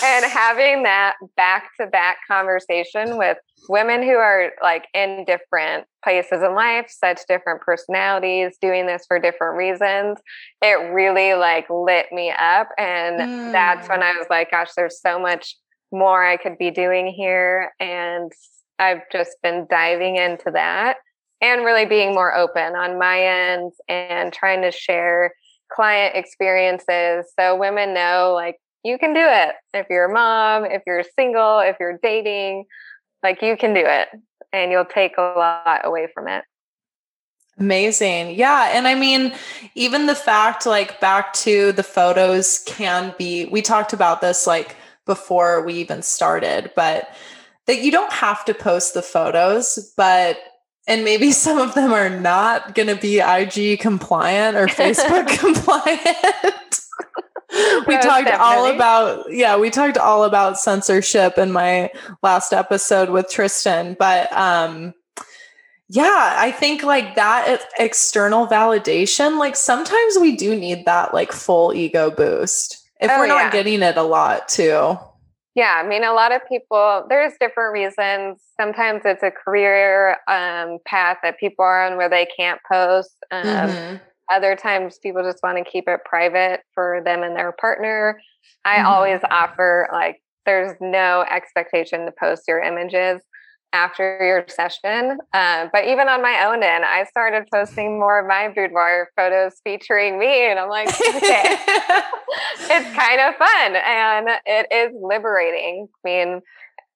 and 0.03 0.25
having 0.25 0.83
that 0.83 1.15
back 1.35 1.71
to 1.79 1.87
back 1.87 2.17
conversation 2.27 3.17
with 3.17 3.37
women 3.67 4.01
who 4.01 4.15
are 4.15 4.51
like 4.61 4.87
in 4.93 5.25
different 5.25 5.85
places 6.03 6.41
in 6.41 6.55
life, 6.55 6.87
such 6.89 7.21
different 7.27 7.61
personalities, 7.61 8.57
doing 8.61 8.87
this 8.87 9.05
for 9.07 9.19
different 9.19 9.57
reasons, 9.57 10.17
it 10.61 10.91
really 10.91 11.33
like 11.33 11.69
lit 11.69 12.07
me 12.11 12.31
up. 12.31 12.69
And 12.77 13.19
mm. 13.19 13.51
that's 13.51 13.87
when 13.89 13.99
mm. 13.99 14.03
I 14.03 14.17
was 14.17 14.27
like, 14.29 14.51
gosh, 14.51 14.69
there's 14.75 15.01
so 15.01 15.19
much 15.19 15.55
more 15.91 16.23
I 16.23 16.37
could 16.37 16.57
be 16.57 16.71
doing 16.71 17.07
here. 17.07 17.71
And 17.79 18.31
I've 18.77 19.01
just 19.11 19.37
been 19.43 19.67
diving 19.69 20.15
into 20.15 20.51
that 20.51 20.97
and 21.41 21.65
really 21.65 21.85
being 21.85 22.13
more 22.13 22.35
open 22.35 22.75
on 22.75 22.99
my 22.99 23.21
end 23.21 23.71
and 23.87 24.31
trying 24.31 24.61
to 24.61 24.71
share 24.71 25.33
client 25.71 26.15
experiences 26.15 27.31
so 27.39 27.55
women 27.55 27.93
know 27.93 28.31
like 28.33 28.55
you 28.83 28.97
can 28.97 29.13
do 29.13 29.21
it 29.23 29.55
if 29.73 29.87
you're 29.89 30.05
a 30.05 30.13
mom, 30.13 30.65
if 30.65 30.83
you're 30.87 31.03
single, 31.17 31.59
if 31.59 31.77
you're 31.79 31.99
dating, 32.01 32.65
like 33.23 33.41
you 33.41 33.57
can 33.57 33.73
do 33.73 33.83
it 33.83 34.07
and 34.53 34.71
you'll 34.71 34.85
take 34.85 35.17
a 35.17 35.21
lot 35.21 35.81
away 35.83 36.07
from 36.13 36.27
it. 36.27 36.43
Amazing. 37.59 38.35
Yeah. 38.35 38.71
And 38.73 38.87
I 38.87 38.95
mean, 38.95 39.33
even 39.75 40.05
the 40.05 40.15
fact, 40.15 40.65
like, 40.65 41.01
back 41.01 41.33
to 41.33 41.73
the 41.73 41.83
photos 41.83 42.63
can 42.65 43.13
be, 43.17 43.45
we 43.45 43.61
talked 43.61 43.91
about 43.91 44.21
this 44.21 44.47
like 44.47 44.77
before 45.05 45.65
we 45.65 45.73
even 45.73 46.01
started, 46.01 46.71
but 46.75 47.09
that 47.67 47.81
you 47.81 47.91
don't 47.91 48.13
have 48.13 48.45
to 48.45 48.53
post 48.53 48.93
the 48.93 49.01
photos, 49.01 49.93
but 49.97 50.37
and 50.87 51.03
maybe 51.03 51.31
some 51.33 51.59
of 51.59 51.75
them 51.75 51.91
are 51.91 52.09
not 52.09 52.75
going 52.75 52.87
to 52.87 52.95
be 52.95 53.19
IG 53.19 53.79
compliant 53.79 54.55
or 54.55 54.67
Facebook 54.67 55.27
compliant. 55.39 56.79
we 57.87 57.97
talked 57.97 58.29
all 58.29 58.67
about 58.67 59.25
yeah 59.31 59.57
we 59.57 59.69
talked 59.69 59.97
all 59.97 60.23
about 60.23 60.59
censorship 60.59 61.37
in 61.37 61.51
my 61.51 61.89
last 62.21 62.53
episode 62.53 63.09
with 63.09 63.27
tristan 63.29 63.95
but 63.97 64.31
um 64.33 64.93
yeah 65.87 66.35
i 66.37 66.51
think 66.51 66.83
like 66.83 67.15
that 67.15 67.61
external 67.79 68.45
validation 68.45 69.39
like 69.39 69.55
sometimes 69.55 70.17
we 70.19 70.35
do 70.35 70.55
need 70.55 70.85
that 70.85 71.11
like 71.13 71.31
full 71.31 71.73
ego 71.73 72.11
boost 72.11 72.87
if 73.01 73.09
oh, 73.09 73.17
we're 73.17 73.27
not 73.27 73.45
yeah. 73.45 73.51
getting 73.51 73.81
it 73.81 73.95
a 73.95 74.03
lot 74.03 74.47
too. 74.49 74.97
Yeah 75.55 75.81
i 75.83 75.87
mean 75.87 76.03
a 76.03 76.13
lot 76.13 76.31
of 76.31 76.41
people 76.47 77.05
there's 77.09 77.33
different 77.39 77.73
reasons. 77.73 78.41
Sometimes 78.59 79.01
it's 79.05 79.23
a 79.23 79.31
career 79.31 80.17
um, 80.27 80.79
path 80.85 81.17
that 81.23 81.39
people 81.39 81.65
are 81.65 81.87
on 81.87 81.97
where 81.97 82.09
they 82.09 82.27
can't 82.37 82.59
post 82.69 83.15
um, 83.31 83.45
mm-hmm 83.45 83.95
other 84.31 84.55
times 84.55 84.99
people 84.99 85.23
just 85.23 85.43
want 85.43 85.57
to 85.57 85.69
keep 85.69 85.87
it 85.87 86.01
private 86.05 86.61
for 86.73 87.01
them 87.03 87.23
and 87.23 87.35
their 87.35 87.51
partner. 87.53 88.19
I 88.65 88.77
mm-hmm. 88.77 88.87
always 88.87 89.21
offer 89.29 89.87
like 89.91 90.21
there's 90.45 90.75
no 90.79 91.25
expectation 91.29 92.05
to 92.05 92.11
post 92.19 92.43
your 92.47 92.59
images 92.59 93.21
after 93.71 94.17
your 94.21 94.45
session. 94.47 95.19
Uh, 95.33 95.67
but 95.71 95.85
even 95.85 96.09
on 96.09 96.21
my 96.21 96.45
own 96.45 96.63
end, 96.63 96.85
I 96.85 97.03
started 97.05 97.47
posting 97.53 97.99
more 97.99 98.19
of 98.19 98.27
my 98.27 98.49
boudoir 98.49 99.09
photos 99.15 99.61
featuring 99.63 100.17
me. 100.17 100.49
And 100.49 100.59
I'm 100.59 100.69
like, 100.69 100.89
okay, 100.89 101.43
it's 102.61 102.95
kind 102.95 103.21
of 103.21 103.35
fun 103.35 103.75
and 103.75 104.29
it 104.45 104.67
is 104.71 104.91
liberating. 104.99 105.87
I 105.93 106.07
mean, 106.07 106.41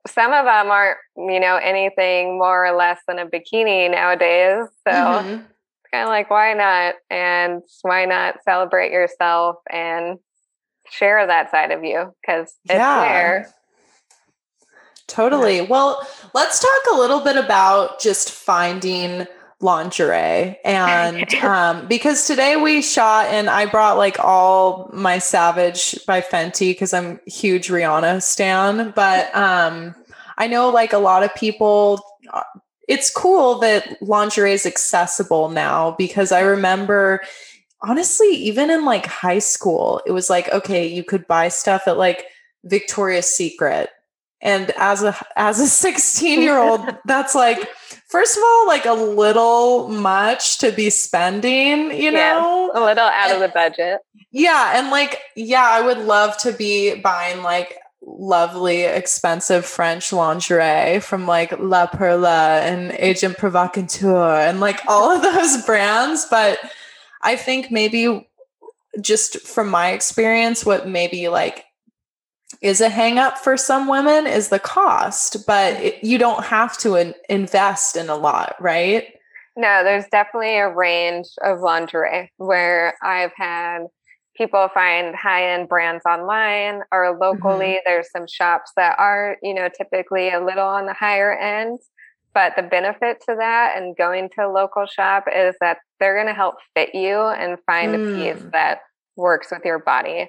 some 0.08 0.34
of 0.34 0.46
them 0.46 0.72
aren't, 0.72 0.98
you 1.16 1.40
know, 1.40 1.58
anything 1.58 2.38
more 2.38 2.66
or 2.66 2.76
less 2.76 3.00
than 3.08 3.20
a 3.20 3.26
bikini 3.26 3.90
nowadays. 3.92 4.68
So 4.88 4.92
mm-hmm 4.92 5.44
kind 5.94 6.04
of 6.04 6.10
like, 6.10 6.30
why 6.30 6.54
not? 6.54 6.96
And 7.10 7.62
why 7.84 8.06
not 8.06 8.44
celebrate 8.44 8.92
yourself 8.92 9.58
and 9.72 10.18
share 10.90 11.26
that 11.26 11.52
side 11.52 11.72
of 11.72 11.84
you? 11.84 12.14
Because 12.22 12.54
it's 12.66 12.74
yeah. 12.74 13.02
there. 13.02 13.54
Totally. 15.08 15.62
Well, 15.62 16.06
let's 16.34 16.60
talk 16.60 16.94
a 16.94 16.98
little 16.98 17.20
bit 17.22 17.38
about 17.38 18.02
just 18.02 18.32
finding 18.32 19.28
lingerie 19.60 20.58
and 20.66 21.34
um 21.42 21.88
because 21.88 22.28
today 22.28 22.58
we 22.58 22.82
shot 22.82 23.28
and 23.28 23.50
I 23.50 23.66
brought 23.66 23.98
like 23.98 24.20
all 24.20 24.90
my 24.92 25.20
Savage 25.20 26.06
by 26.06 26.20
Fenty 26.20 26.72
because 26.72 26.94
I'm 26.94 27.22
huge 27.26 27.70
Rihanna 27.70 28.22
stan 28.22 28.92
but 28.94 29.34
um 29.34 29.96
I 30.38 30.48
know 30.48 30.68
like 30.70 30.92
a 30.92 30.98
lot 30.98 31.24
of 31.24 31.34
people 31.34 32.02
uh, 32.34 32.42
it's 32.88 33.10
cool 33.10 33.60
that 33.60 34.02
lingerie 34.02 34.54
is 34.54 34.66
accessible 34.66 35.50
now 35.50 35.92
because 35.98 36.32
I 36.32 36.42
remember 36.42 37.22
honestly 37.82 38.30
even 38.30 38.70
in 38.70 38.86
like 38.86 39.06
high 39.06 39.40
school 39.40 40.02
it 40.06 40.12
was 40.12 40.30
like 40.30 40.50
okay 40.50 40.86
you 40.88 41.04
could 41.04 41.28
buy 41.28 41.48
stuff 41.48 41.88
at 41.88 41.98
like 41.98 42.26
Victoria's 42.64 43.28
Secret. 43.28 43.90
And 44.42 44.72
as 44.78 45.04
a 45.04 45.16
as 45.36 45.60
a 45.60 45.68
16 45.68 46.42
year 46.42 46.58
old 46.58 46.82
that's 47.06 47.36
like 47.36 47.70
first 48.08 48.38
of 48.38 48.44
all 48.44 48.68
like 48.68 48.86
a 48.86 48.94
little 48.94 49.88
much 49.88 50.60
to 50.60 50.72
be 50.72 50.90
spending 50.90 51.92
you 51.92 52.12
know? 52.12 52.72
a 52.74 52.84
little 52.84 53.06
out 53.06 53.32
and, 53.32 53.34
of 53.34 53.40
the 53.40 53.54
budget. 53.54 54.00
Yeah 54.32 54.78
and 54.78 54.90
like 54.90 55.20
yeah 55.36 55.68
i 55.70 55.82
would 55.82 56.00
love 56.00 56.38
to 56.38 56.52
be 56.52 56.96
buying 56.96 57.44
like 57.44 57.78
lovely, 58.06 58.82
expensive 58.82 59.66
French 59.66 60.12
lingerie 60.12 61.00
from 61.00 61.26
like 61.26 61.58
La 61.60 61.88
Perla 61.88 62.62
and 62.62 62.92
Agent 63.00 63.38
Provocateur 63.38 64.36
and 64.36 64.60
like 64.60 64.80
all 64.88 65.12
of 65.12 65.22
those 65.34 65.66
brands. 65.66 66.26
But 66.30 66.60
I 67.22 67.36
think 67.36 67.72
maybe 67.72 68.28
just 69.02 69.40
from 69.40 69.70
my 69.70 69.92
experience, 69.92 70.66
what 70.66 70.88
maybe 70.88 71.30
like 71.30 71.66
is 72.62 72.82
a 72.82 72.90
hang 72.90 73.20
up 73.20 73.38
for 73.38 73.58
some 73.58 73.88
women 73.88 74.28
is 74.28 74.50
the 74.50 74.60
cost, 74.60 75.46
but 75.46 75.76
mm-hmm. 75.76 75.84
it, 75.84 76.04
you 76.04 76.18
don't 76.18 76.46
have 76.46 76.78
to 76.78 76.96
in- 76.96 77.16
invest 77.30 77.96
in 77.96 78.10
a 78.10 78.16
lot, 78.16 78.56
right? 78.60 79.08
No, 79.56 79.84
there's 79.84 80.06
definitely 80.08 80.58
a 80.58 80.74
range 80.74 81.28
of 81.44 81.60
lingerie 81.60 82.32
where 82.38 82.96
I've 83.04 83.34
had 83.36 83.88
people 84.36 84.68
find 84.74 85.16
high-end 85.16 85.70
brands 85.70 86.04
online 86.06 86.82
or 86.92 87.18
locally 87.20 87.66
mm-hmm. 87.66 87.84
there's 87.86 88.12
some 88.12 88.28
shops 88.28 88.72
that 88.76 88.96
are 88.98 89.38
you 89.44 89.54
know 89.54 89.70
typically 89.76 90.30
a 90.30 90.44
little 90.44 90.68
on 90.68 90.86
the 90.86 90.94
higher 90.94 91.38
end 91.38 91.80
but 92.34 92.54
the 92.56 92.64
benefit 92.64 93.22
to 93.22 93.36
that 93.38 93.76
and 93.78 93.96
going 93.96 94.30
to 94.30 94.46
a 94.46 94.52
local 94.52 94.86
shop 94.86 95.26
is 95.34 95.56
that 95.62 95.78
they're 96.00 96.16
going 96.16 96.28
to 96.28 96.34
help 96.34 96.56
fit 96.76 96.90
you 96.94 97.20
and 97.20 97.58
find 97.66 97.94
mm. 97.94 97.96
a 97.96 98.34
piece 98.34 98.44
mm. 98.44 98.52
that 98.52 98.80
works 99.16 99.50
with 99.52 99.64
your 99.64 99.80
body 99.80 100.28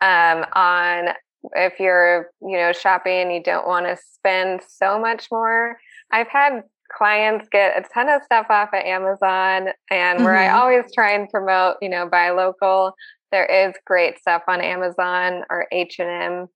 um, 0.00 0.44
on 0.54 1.08
if 1.54 1.78
you're 1.78 2.30
you 2.40 2.56
know 2.56 2.72
shopping 2.72 3.22
and 3.22 3.32
you 3.32 3.42
don't 3.42 3.66
want 3.66 3.86
to 3.86 3.96
spend 4.14 4.62
so 4.66 4.98
much 4.98 5.28
more 5.30 5.76
i've 6.10 6.28
had 6.28 6.62
clients 6.96 7.48
get 7.50 7.76
a 7.76 7.86
ton 7.92 8.08
of 8.08 8.22
stuff 8.22 8.46
off 8.48 8.70
of 8.72 8.80
amazon 8.82 9.68
and 9.90 10.16
mm-hmm. 10.16 10.24
where 10.24 10.36
i 10.36 10.46
mm-hmm. 10.46 10.56
always 10.56 10.84
try 10.94 11.12
and 11.12 11.28
promote 11.28 11.76
you 11.82 11.88
know 11.88 12.08
buy 12.08 12.30
local 12.30 12.94
there 13.34 13.68
is 13.68 13.74
great 13.84 14.16
stuff 14.20 14.42
on 14.46 14.60
Amazon 14.60 15.42
or 15.50 15.66
H&M. 15.72 16.46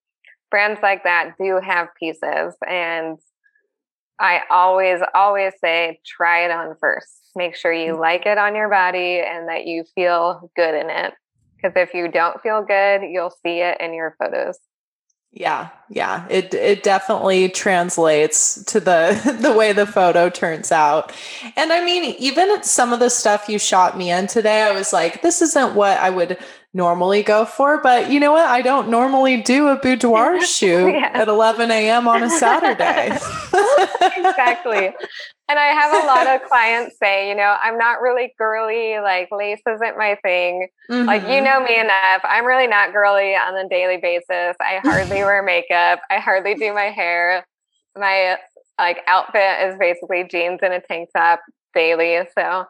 Brands 0.48 0.78
like 0.80 1.02
that 1.02 1.32
do 1.36 1.58
have 1.60 1.88
pieces 1.98 2.54
and 2.68 3.18
I 4.20 4.42
always 4.48 5.00
always 5.12 5.54
say 5.60 5.98
try 6.06 6.44
it 6.44 6.52
on 6.52 6.76
first. 6.80 7.30
Make 7.34 7.56
sure 7.56 7.72
you 7.72 7.94
mm. 7.94 8.00
like 8.00 8.26
it 8.26 8.38
on 8.38 8.54
your 8.54 8.68
body 8.68 9.20
and 9.20 9.48
that 9.48 9.66
you 9.66 9.84
feel 9.96 10.50
good 10.54 10.74
in 10.74 10.88
it. 10.88 11.14
Because 11.56 11.72
if 11.74 11.94
you 11.94 12.08
don't 12.08 12.40
feel 12.42 12.62
good, 12.62 13.02
you'll 13.02 13.34
see 13.42 13.60
it 13.60 13.80
in 13.80 13.92
your 13.92 14.14
photos. 14.18 14.58
Yeah, 15.30 15.68
yeah. 15.90 16.26
It 16.30 16.54
it 16.54 16.82
definitely 16.82 17.50
translates 17.50 18.64
to 18.64 18.80
the 18.80 19.38
the 19.40 19.52
way 19.52 19.72
the 19.72 19.86
photo 19.86 20.30
turns 20.30 20.72
out. 20.72 21.12
And 21.54 21.70
I 21.70 21.84
mean, 21.84 22.14
even 22.18 22.62
some 22.62 22.92
of 22.92 23.00
the 23.00 23.10
stuff 23.10 23.48
you 23.48 23.58
shot 23.58 23.98
me 23.98 24.10
in 24.10 24.26
today, 24.26 24.62
I 24.62 24.72
was 24.72 24.92
like, 24.92 25.20
this 25.20 25.42
isn't 25.42 25.74
what 25.74 25.98
I 25.98 26.08
would 26.08 26.38
normally 26.74 27.22
go 27.22 27.44
for. 27.44 27.80
But 27.82 28.10
you 28.10 28.20
know 28.20 28.32
what? 28.32 28.46
I 28.46 28.62
don't 28.62 28.88
normally 28.88 29.42
do 29.42 29.68
a 29.68 29.76
boudoir 29.76 30.40
shoot 30.44 30.94
at 30.94 31.28
11 31.28 31.70
a.m. 31.70 32.08
on 32.08 32.22
a 32.22 32.30
Saturday. 32.30 33.06
exactly. 34.16 34.94
And 35.50 35.58
I 35.58 35.66
have 35.68 36.04
a 36.04 36.06
lot 36.06 36.26
of 36.26 36.46
clients 36.46 36.96
say, 36.98 37.30
you 37.30 37.34
know, 37.34 37.56
I'm 37.60 37.78
not 37.78 38.02
really 38.02 38.34
girly, 38.36 38.98
like 39.00 39.28
lace 39.32 39.62
isn't 39.66 39.96
my 39.96 40.18
thing. 40.22 40.68
Mm-hmm. 40.90 41.06
Like, 41.06 41.22
you 41.22 41.28
mm-hmm. 41.28 41.44
know 41.44 41.64
me 41.64 41.80
enough. 41.80 42.20
I'm 42.22 42.44
really 42.44 42.66
not 42.66 42.92
girly 42.92 43.34
on 43.34 43.56
a 43.56 43.68
daily 43.68 43.96
basis. 43.96 44.56
I 44.60 44.80
hardly 44.82 45.16
wear 45.24 45.42
makeup, 45.42 46.00
I 46.10 46.18
hardly 46.18 46.54
do 46.54 46.74
my 46.74 46.90
hair. 46.90 47.46
My 47.96 48.36
like 48.78 48.98
outfit 49.06 49.68
is 49.68 49.78
basically 49.78 50.24
jeans 50.24 50.60
and 50.62 50.74
a 50.74 50.80
tank 50.80 51.08
top 51.16 51.40
daily. 51.74 52.18
So 52.36 52.64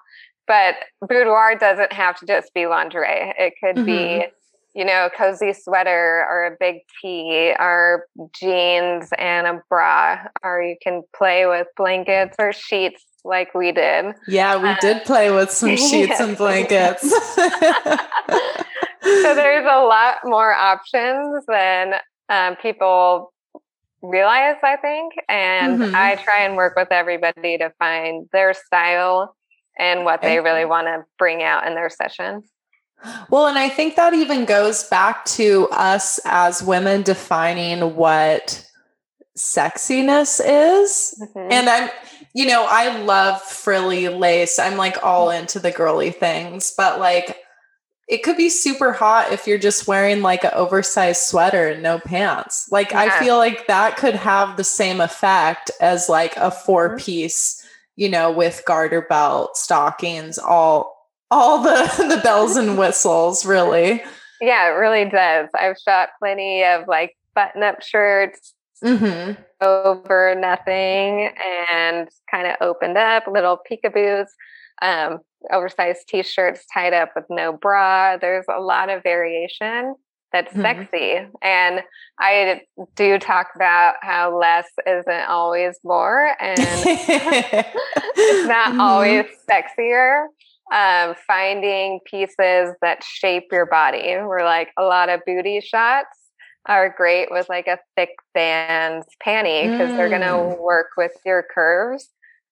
but 0.49 0.77
boudoir 1.07 1.55
doesn't 1.57 1.93
have 1.93 2.19
to 2.19 2.27
just 2.27 2.53
be 2.55 2.67
lingerie. 2.67 3.35
It 3.39 3.55
could 3.63 3.77
mm-hmm. 3.77 3.85
be, 3.85 4.27
you 4.75 4.85
know, 4.85 5.07
a 5.07 5.11
cozy 5.11 5.53
sweater 5.53 6.27
or 6.29 6.47
a 6.47 6.57
big 6.59 6.81
tee 7.01 7.55
or 7.59 8.07
jeans 8.35 9.11
and 9.19 9.47
a 9.47 9.63
bra, 9.69 10.19
or 10.43 10.63
you 10.63 10.77
can 10.83 11.03
play 11.15 11.47
with 11.47 11.69
blankets 11.77 12.35
or 12.39 12.53
sheets 12.53 13.05
like 13.25 13.55
we 13.55 13.71
did. 13.73 14.15
Yeah, 14.27 14.57
we 14.57 14.75
did 14.81 15.05
play 15.05 15.31
with 15.31 15.51
some 15.51 15.77
sheets 15.77 16.09
yes. 16.09 16.21
and 16.21 16.37
blankets. 16.37 17.03
so 19.03 19.35
there's 19.35 19.67
a 19.67 19.85
lot 19.85 20.17
more 20.25 20.53
options 20.55 21.45
than 21.47 21.95
um, 22.31 22.57
people 22.57 23.33
realize, 24.03 24.57
I 24.63 24.77
think. 24.77 25.13
And 25.29 25.81
mm-hmm. 25.81 25.95
I 25.95 26.17
try 26.17 26.45
and 26.45 26.57
work 26.57 26.75
with 26.77 26.89
everybody 26.91 27.59
to 27.59 27.71
find 27.79 28.29
their 28.33 28.55
style 28.55 29.35
and 29.79 30.05
what 30.05 30.23
they 30.23 30.41
really 30.41 30.65
want 30.65 30.87
to 30.87 31.05
bring 31.19 31.43
out 31.43 31.67
in 31.67 31.75
their 31.75 31.91
session. 31.91 32.43
Well, 33.31 33.47
and 33.47 33.59
I 33.59 33.69
think 33.69 33.97
that 33.97 34.13
even 34.13 34.45
goes 34.45 34.85
back 34.85 35.25
to 35.27 35.69
us 35.71 36.19
as 36.25 36.63
women 36.63 37.03
defining 37.03 37.95
what 37.95 38.65
sexiness 39.37 40.41
is. 40.41 41.15
Mm-hmm. 41.23 41.53
And 41.53 41.69
I'm, 41.69 41.91
you 42.35 42.47
know, 42.47 42.67
I 42.69 42.99
love 43.03 43.41
frilly 43.41 44.09
lace. 44.09 44.59
I'm 44.59 44.77
like 44.77 45.03
all 45.05 45.31
into 45.31 45.61
the 45.61 45.71
girly 45.71 46.11
things, 46.11 46.75
but 46.77 46.99
like 46.99 47.37
it 48.09 48.23
could 48.23 48.37
be 48.37 48.49
super 48.49 48.93
hot 48.93 49.33
if 49.33 49.47
you're 49.47 49.59
just 49.59 49.87
wearing 49.87 50.23
like 50.23 50.43
an 50.43 50.51
oversized 50.55 51.23
sweater 51.23 51.69
and 51.69 51.83
no 51.83 51.99
pants. 52.01 52.69
Like 52.73 52.91
yeah. 52.91 53.03
I 53.03 53.23
feel 53.23 53.37
like 53.37 53.67
that 53.67 53.97
could 53.97 54.15
have 54.15 54.57
the 54.57 54.65
same 54.65 55.01
effect 55.01 55.71
as 55.81 56.09
like 56.09 56.37
a 56.37 56.51
four 56.51 56.89
mm-hmm. 56.89 56.99
piece, 56.99 57.58
you 57.99 58.09
know, 58.09 58.31
with 58.31 58.63
garter 58.65 59.03
belt, 59.03 59.57
stockings, 59.57 60.39
all 60.39 60.97
all 61.33 61.61
the 61.63 61.93
the 62.15 62.21
bells 62.23 62.57
and 62.57 62.79
whistles, 62.79 63.45
really. 63.45 64.03
Yeah, 64.41 64.69
it 64.69 64.79
really 64.79 65.05
does. 65.05 65.49
I've 65.53 65.77
shot 65.77 66.11
plenty 66.21 66.63
of 66.63 66.87
like 66.87 67.17
button 67.35 67.65
up 67.65 67.83
shirts 67.83 68.55
mm-hmm. 68.85 69.33
over 69.61 70.37
nothing 70.39 71.31
and 71.73 72.09
kind 72.31 72.47
of 72.47 72.55
opened 72.61 72.97
up 72.97 73.25
little 73.27 73.59
peekaboos. 73.69 74.27
Um, 74.81 75.19
oversized 75.53 76.07
t-shirts 76.09 76.67
tied 76.73 76.95
up 76.95 77.11
with 77.17 77.25
no 77.29 77.53
bra. 77.53 78.17
There's 78.17 78.47
a 78.49 78.61
lot 78.61 78.91
of 78.91 79.03
variation 79.03 79.97
that's 80.33 80.53
mm-hmm. 80.53 80.63
sexy. 80.63 81.27
And 81.43 81.83
I 82.19 82.63
do 82.97 83.19
talk 83.19 83.49
about 83.55 83.95
how 84.03 84.39
less 84.39 84.67
isn't 84.87 85.29
always 85.29 85.79
more 85.85 86.35
and 86.41 86.59
it's 86.59 87.09
not 88.49 88.71
mm-hmm. 88.71 88.81
always 88.81 89.27
sexier. 89.49 90.27
Um, 90.71 91.15
finding 91.27 92.01
pieces 92.05 92.75
that 92.83 93.03
shape 93.03 93.45
your 93.51 93.65
body. 93.65 94.17
We're 94.19 94.45
like 94.45 94.69
a 94.77 94.83
lot 94.83 95.09
of 95.09 95.23
booty 95.25 95.63
shots 95.63 96.29
are 96.67 96.95
great 96.95 97.31
with 97.31 97.49
like 97.49 97.67
a 97.67 97.79
thick 97.97 98.11
band 98.35 99.05
panty 99.27 99.63
because 99.63 99.91
mm. 99.91 99.97
they're 99.97 100.11
going 100.11 100.21
to 100.21 100.61
work 100.61 100.89
with 100.99 101.13
your 101.25 101.43
curves 101.55 102.11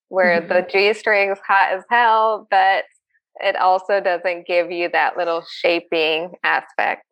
where 0.08 0.40
mm-hmm. 0.40 0.48
the 0.48 0.66
G 0.70 0.94
string's 0.94 1.38
hot 1.46 1.72
as 1.72 1.84
hell, 1.90 2.46
but 2.50 2.84
it 3.40 3.56
also 3.56 4.00
doesn't 4.00 4.46
give 4.46 4.70
you 4.70 4.88
that 4.92 5.16
little 5.16 5.44
shaping 5.60 6.32
aspect. 6.42 7.04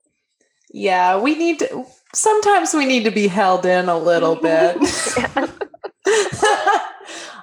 Yeah, 0.74 1.20
we 1.20 1.36
need 1.36 1.60
to, 1.60 1.84
sometimes 2.12 2.74
we 2.74 2.84
need 2.84 3.04
to 3.04 3.12
be 3.12 3.28
held 3.28 3.64
in 3.64 3.88
a 3.88 3.96
little 3.96 4.34
bit. 4.34 4.76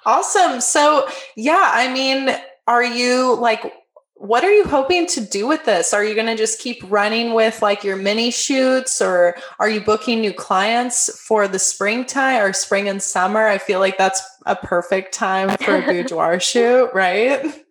awesome. 0.06 0.60
So, 0.60 1.08
yeah, 1.38 1.70
I 1.72 1.94
mean, 1.94 2.36
are 2.68 2.84
you 2.84 3.38
like 3.38 3.74
what 4.16 4.44
are 4.44 4.52
you 4.54 4.66
hoping 4.66 5.08
to 5.08 5.20
do 5.20 5.48
with 5.48 5.66
this? 5.66 5.96
Are 5.96 6.06
you 6.06 6.14
going 6.14 6.28
to 6.28 6.36
just 6.36 6.60
keep 6.60 6.80
running 6.92 7.34
with 7.34 7.64
like 7.64 7.84
your 7.84 7.96
mini 7.96 8.30
shoots 8.30 9.02
or 9.02 9.36
are 9.58 9.68
you 9.68 9.82
booking 9.82 10.22
new 10.22 10.32
clients 10.32 11.10
for 11.26 11.48
the 11.48 11.58
springtime 11.58 12.44
or 12.44 12.54
spring 12.54 12.88
and 12.88 13.02
summer? 13.02 13.48
I 13.48 13.58
feel 13.58 13.80
like 13.80 13.98
that's 13.98 14.22
a 14.46 14.56
perfect 14.56 15.16
time 15.16 15.58
for 15.58 15.78
a 15.78 15.82
boudoir 15.88 16.40
shoot, 16.40 16.92
right? 16.94 17.64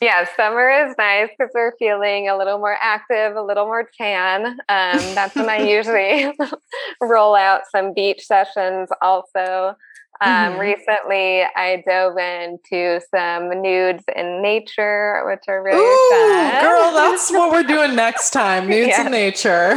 Yeah, 0.00 0.26
summer 0.36 0.70
is 0.70 0.94
nice 0.96 1.28
because 1.36 1.50
we're 1.54 1.76
feeling 1.76 2.28
a 2.28 2.36
little 2.36 2.58
more 2.58 2.76
active, 2.80 3.34
a 3.34 3.42
little 3.42 3.64
more 3.64 3.90
tan. 3.98 4.46
Um, 4.46 5.00
that's 5.14 5.34
when 5.34 5.48
I 5.48 5.58
usually 5.68 6.32
roll 7.00 7.34
out 7.34 7.62
some 7.70 7.94
beach 7.94 8.24
sessions 8.24 8.90
also. 9.02 9.74
Um, 10.20 10.30
mm-hmm. 10.30 10.60
Recently, 10.60 11.42
I 11.54 11.82
dove 11.86 12.16
into 12.16 13.00
some 13.12 13.62
nudes 13.62 14.02
in 14.16 14.42
nature, 14.42 15.22
which 15.26 15.44
are 15.48 15.62
really 15.62 15.78
Ooh, 15.78 16.10
fun. 16.10 16.62
Girl, 16.62 16.92
that's 16.92 17.30
what 17.30 17.52
we're 17.52 17.62
doing 17.62 17.94
next 17.94 18.30
time 18.30 18.68
nudes 18.68 18.98
in 18.98 19.10
nature. 19.10 19.72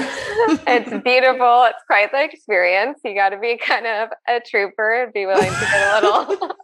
it's 0.67 0.89
beautiful. 1.03 1.65
It's 1.65 1.83
quite 1.85 2.11
the 2.11 2.23
experience. 2.23 2.99
You 3.03 3.15
got 3.15 3.29
to 3.29 3.39
be 3.39 3.57
kind 3.57 3.85
of 3.85 4.09
a 4.27 4.39
trooper 4.39 5.03
and 5.03 5.13
be 5.13 5.25
willing 5.25 5.51
to 5.51 5.59
get 5.59 6.03
a 6.03 6.07
little 6.07 6.55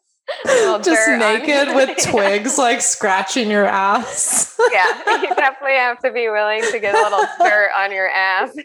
just 0.83 1.09
naked 1.09 1.75
with 1.75 1.97
twigs 2.03 2.57
like 2.57 2.81
scratching 2.81 3.49
your 3.49 3.65
ass. 3.65 4.57
yeah, 4.71 5.21
you 5.21 5.33
definitely 5.35 5.77
have 5.77 5.99
to 5.99 6.11
be 6.11 6.29
willing 6.29 6.61
to 6.71 6.79
get 6.79 6.95
a 6.95 7.01
little 7.01 7.25
dirt 7.39 7.69
on 7.77 7.91
your 7.91 8.09
ass. 8.09 8.55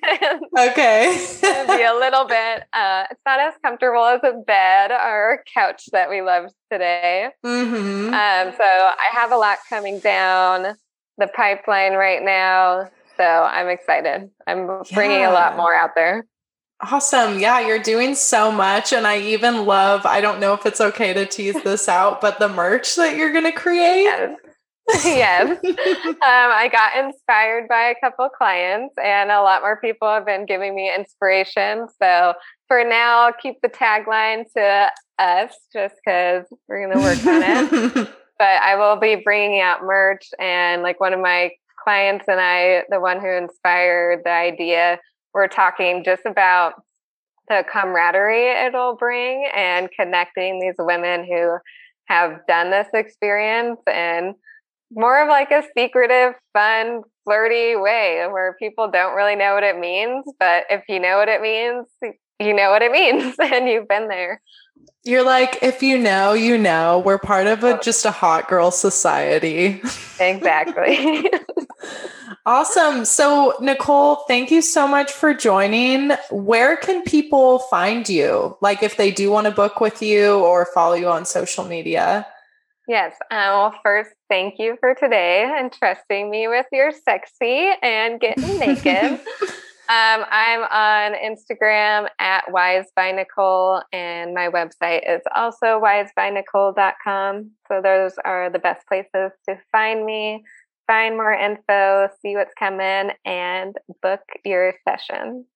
okay. 0.58 1.26
be 1.40 1.82
a 1.82 1.94
little 1.94 2.26
bit. 2.26 2.64
Uh, 2.72 3.04
it's 3.10 3.20
not 3.26 3.40
as 3.40 3.54
comfortable 3.64 4.04
as 4.04 4.20
a 4.24 4.32
bed 4.46 4.90
or 4.90 5.34
a 5.34 5.38
couch 5.52 5.84
that 5.92 6.10
we 6.10 6.22
love 6.22 6.50
today. 6.70 7.28
Mm-hmm. 7.44 8.08
Um, 8.08 8.54
so 8.56 8.64
I 8.64 9.08
have 9.12 9.32
a 9.32 9.36
lot 9.36 9.58
coming 9.68 9.98
down 10.00 10.74
the 11.18 11.28
pipeline 11.28 11.94
right 11.94 12.22
now. 12.22 12.88
So 13.16 13.24
I'm 13.24 13.68
excited. 13.68 14.30
I'm 14.46 14.66
bringing 14.92 15.20
yeah. 15.20 15.30
a 15.30 15.34
lot 15.34 15.56
more 15.56 15.74
out 15.74 15.90
there. 15.94 16.24
Awesome. 16.90 17.38
Yeah, 17.38 17.60
you're 17.60 17.78
doing 17.78 18.14
so 18.14 18.50
much. 18.50 18.92
And 18.92 19.06
I 19.06 19.18
even 19.18 19.66
love, 19.66 20.04
I 20.04 20.20
don't 20.20 20.40
know 20.40 20.52
if 20.52 20.66
it's 20.66 20.80
okay 20.80 21.12
to 21.12 21.24
tease 21.26 21.62
this 21.62 21.88
out, 21.88 22.20
but 22.20 22.38
the 22.40 22.48
merch 22.48 22.96
that 22.96 23.16
you're 23.16 23.32
going 23.32 23.44
to 23.44 23.52
create. 23.52 24.02
Yes. 24.02 24.38
yes. 25.04 25.58
um, 25.64 26.18
I 26.20 26.68
got 26.72 27.04
inspired 27.04 27.68
by 27.68 27.84
a 27.84 27.94
couple 28.00 28.28
clients, 28.28 28.94
and 29.02 29.30
a 29.30 29.40
lot 29.40 29.62
more 29.62 29.76
people 29.80 30.08
have 30.08 30.26
been 30.26 30.44
giving 30.44 30.74
me 30.74 30.92
inspiration. 30.92 31.86
So 32.00 32.34
for 32.66 32.82
now, 32.84 33.20
I'll 33.20 33.32
keep 33.32 33.60
the 33.62 33.68
tagline 33.68 34.44
to 34.56 34.90
us 35.20 35.54
just 35.72 35.94
because 36.04 36.46
we're 36.68 36.84
going 36.84 36.98
to 36.98 37.04
work 37.04 37.26
on 37.26 37.42
it. 37.94 37.94
but 38.38 38.44
I 38.44 38.74
will 38.74 38.96
be 38.96 39.14
bringing 39.14 39.60
out 39.60 39.84
merch, 39.84 40.28
and 40.40 40.82
like 40.82 40.98
one 40.98 41.12
of 41.12 41.20
my 41.20 41.52
clients 41.82 42.24
and 42.28 42.40
I, 42.40 42.82
the 42.90 43.00
one 43.00 43.20
who 43.20 43.30
inspired 43.30 44.22
the 44.24 44.30
idea, 44.30 44.98
we're 45.34 45.48
talking 45.48 46.02
just 46.04 46.22
about 46.26 46.74
the 47.48 47.64
camaraderie 47.70 48.50
it'll 48.66 48.96
bring 48.96 49.48
and 49.54 49.88
connecting 49.98 50.60
these 50.60 50.76
women 50.78 51.24
who 51.24 51.56
have 52.06 52.40
done 52.46 52.70
this 52.70 52.88
experience 52.94 53.80
and 53.86 54.34
more 54.94 55.22
of 55.22 55.28
like 55.28 55.50
a 55.50 55.62
secretive, 55.76 56.34
fun, 56.52 57.02
flirty 57.24 57.76
way 57.76 58.26
where 58.30 58.56
people 58.58 58.90
don't 58.90 59.14
really 59.14 59.36
know 59.36 59.54
what 59.54 59.62
it 59.62 59.78
means. 59.78 60.24
But 60.38 60.64
if 60.70 60.82
you 60.88 61.00
know 61.00 61.16
what 61.16 61.28
it 61.28 61.40
means, 61.40 61.86
you 62.38 62.54
know 62.54 62.70
what 62.70 62.82
it 62.82 62.92
means 62.92 63.34
and 63.42 63.68
you've 63.68 63.88
been 63.88 64.08
there. 64.08 64.40
You're 65.04 65.24
like, 65.24 65.58
if 65.62 65.82
you 65.82 65.98
know, 65.98 66.32
you 66.32 66.58
know. 66.58 67.02
We're 67.04 67.18
part 67.18 67.46
of 67.46 67.64
a 67.64 67.78
just 67.80 68.04
a 68.04 68.10
hot 68.10 68.48
girl 68.48 68.70
society. 68.70 69.82
Exactly. 70.20 71.28
awesome. 72.46 73.04
So, 73.04 73.54
Nicole, 73.60 74.16
thank 74.28 74.50
you 74.50 74.62
so 74.62 74.86
much 74.86 75.12
for 75.12 75.34
joining. 75.34 76.12
Where 76.30 76.76
can 76.76 77.02
people 77.02 77.60
find 77.60 78.08
you? 78.08 78.56
Like, 78.60 78.82
if 78.82 78.96
they 78.96 79.10
do 79.10 79.30
want 79.30 79.46
to 79.46 79.50
book 79.50 79.80
with 79.80 80.02
you 80.02 80.38
or 80.38 80.66
follow 80.74 80.94
you 80.94 81.08
on 81.08 81.24
social 81.24 81.64
media? 81.64 82.26
Yes. 82.88 83.14
Um, 83.30 83.38
well, 83.38 83.74
first, 83.82 84.10
thank 84.28 84.58
you 84.58 84.76
for 84.80 84.94
today 84.94 85.50
and 85.56 85.72
trusting 85.72 86.30
me 86.30 86.48
with 86.48 86.66
your 86.72 86.90
sexy 86.90 87.70
and 87.82 88.20
getting 88.20 88.58
naked. 88.58 89.20
Um, 89.88 90.24
I'm 90.30 90.62
on 90.62 91.18
Instagram 91.20 92.08
at 92.18 92.50
Wise 92.50 92.86
by 92.96 93.10
Nicole, 93.10 93.82
and 93.92 94.32
my 94.32 94.48
website 94.48 95.02
is 95.06 95.20
also 95.34 95.82
wisebynicole.com. 95.82 97.50
So 97.68 97.82
those 97.82 98.12
are 98.24 98.48
the 98.48 98.58
best 98.58 98.86
places 98.86 99.32
to 99.46 99.58
find 99.70 100.06
me, 100.06 100.44
find 100.86 101.16
more 101.16 101.32
info, 101.32 102.08
see 102.20 102.36
what's 102.36 102.54
coming, 102.58 103.12
and 103.24 103.76
book 104.02 104.20
your 104.44 104.74
session. 104.88 105.46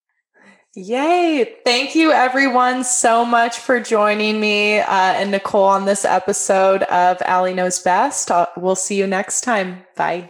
Yay. 0.75 1.57
Thank 1.65 1.95
you, 1.95 2.13
everyone, 2.13 2.85
so 2.85 3.25
much 3.25 3.59
for 3.59 3.81
joining 3.81 4.39
me 4.39 4.79
uh, 4.79 4.85
and 4.91 5.31
Nicole 5.31 5.65
on 5.65 5.87
this 5.87 6.05
episode 6.05 6.83
of 6.83 7.23
Allie 7.23 7.55
Knows 7.55 7.79
Best. 7.79 8.31
I'll, 8.31 8.49
we'll 8.59 8.75
see 8.77 8.99
you 8.99 9.07
next 9.07 9.41
time. 9.41 9.85
Bye. 9.97 10.29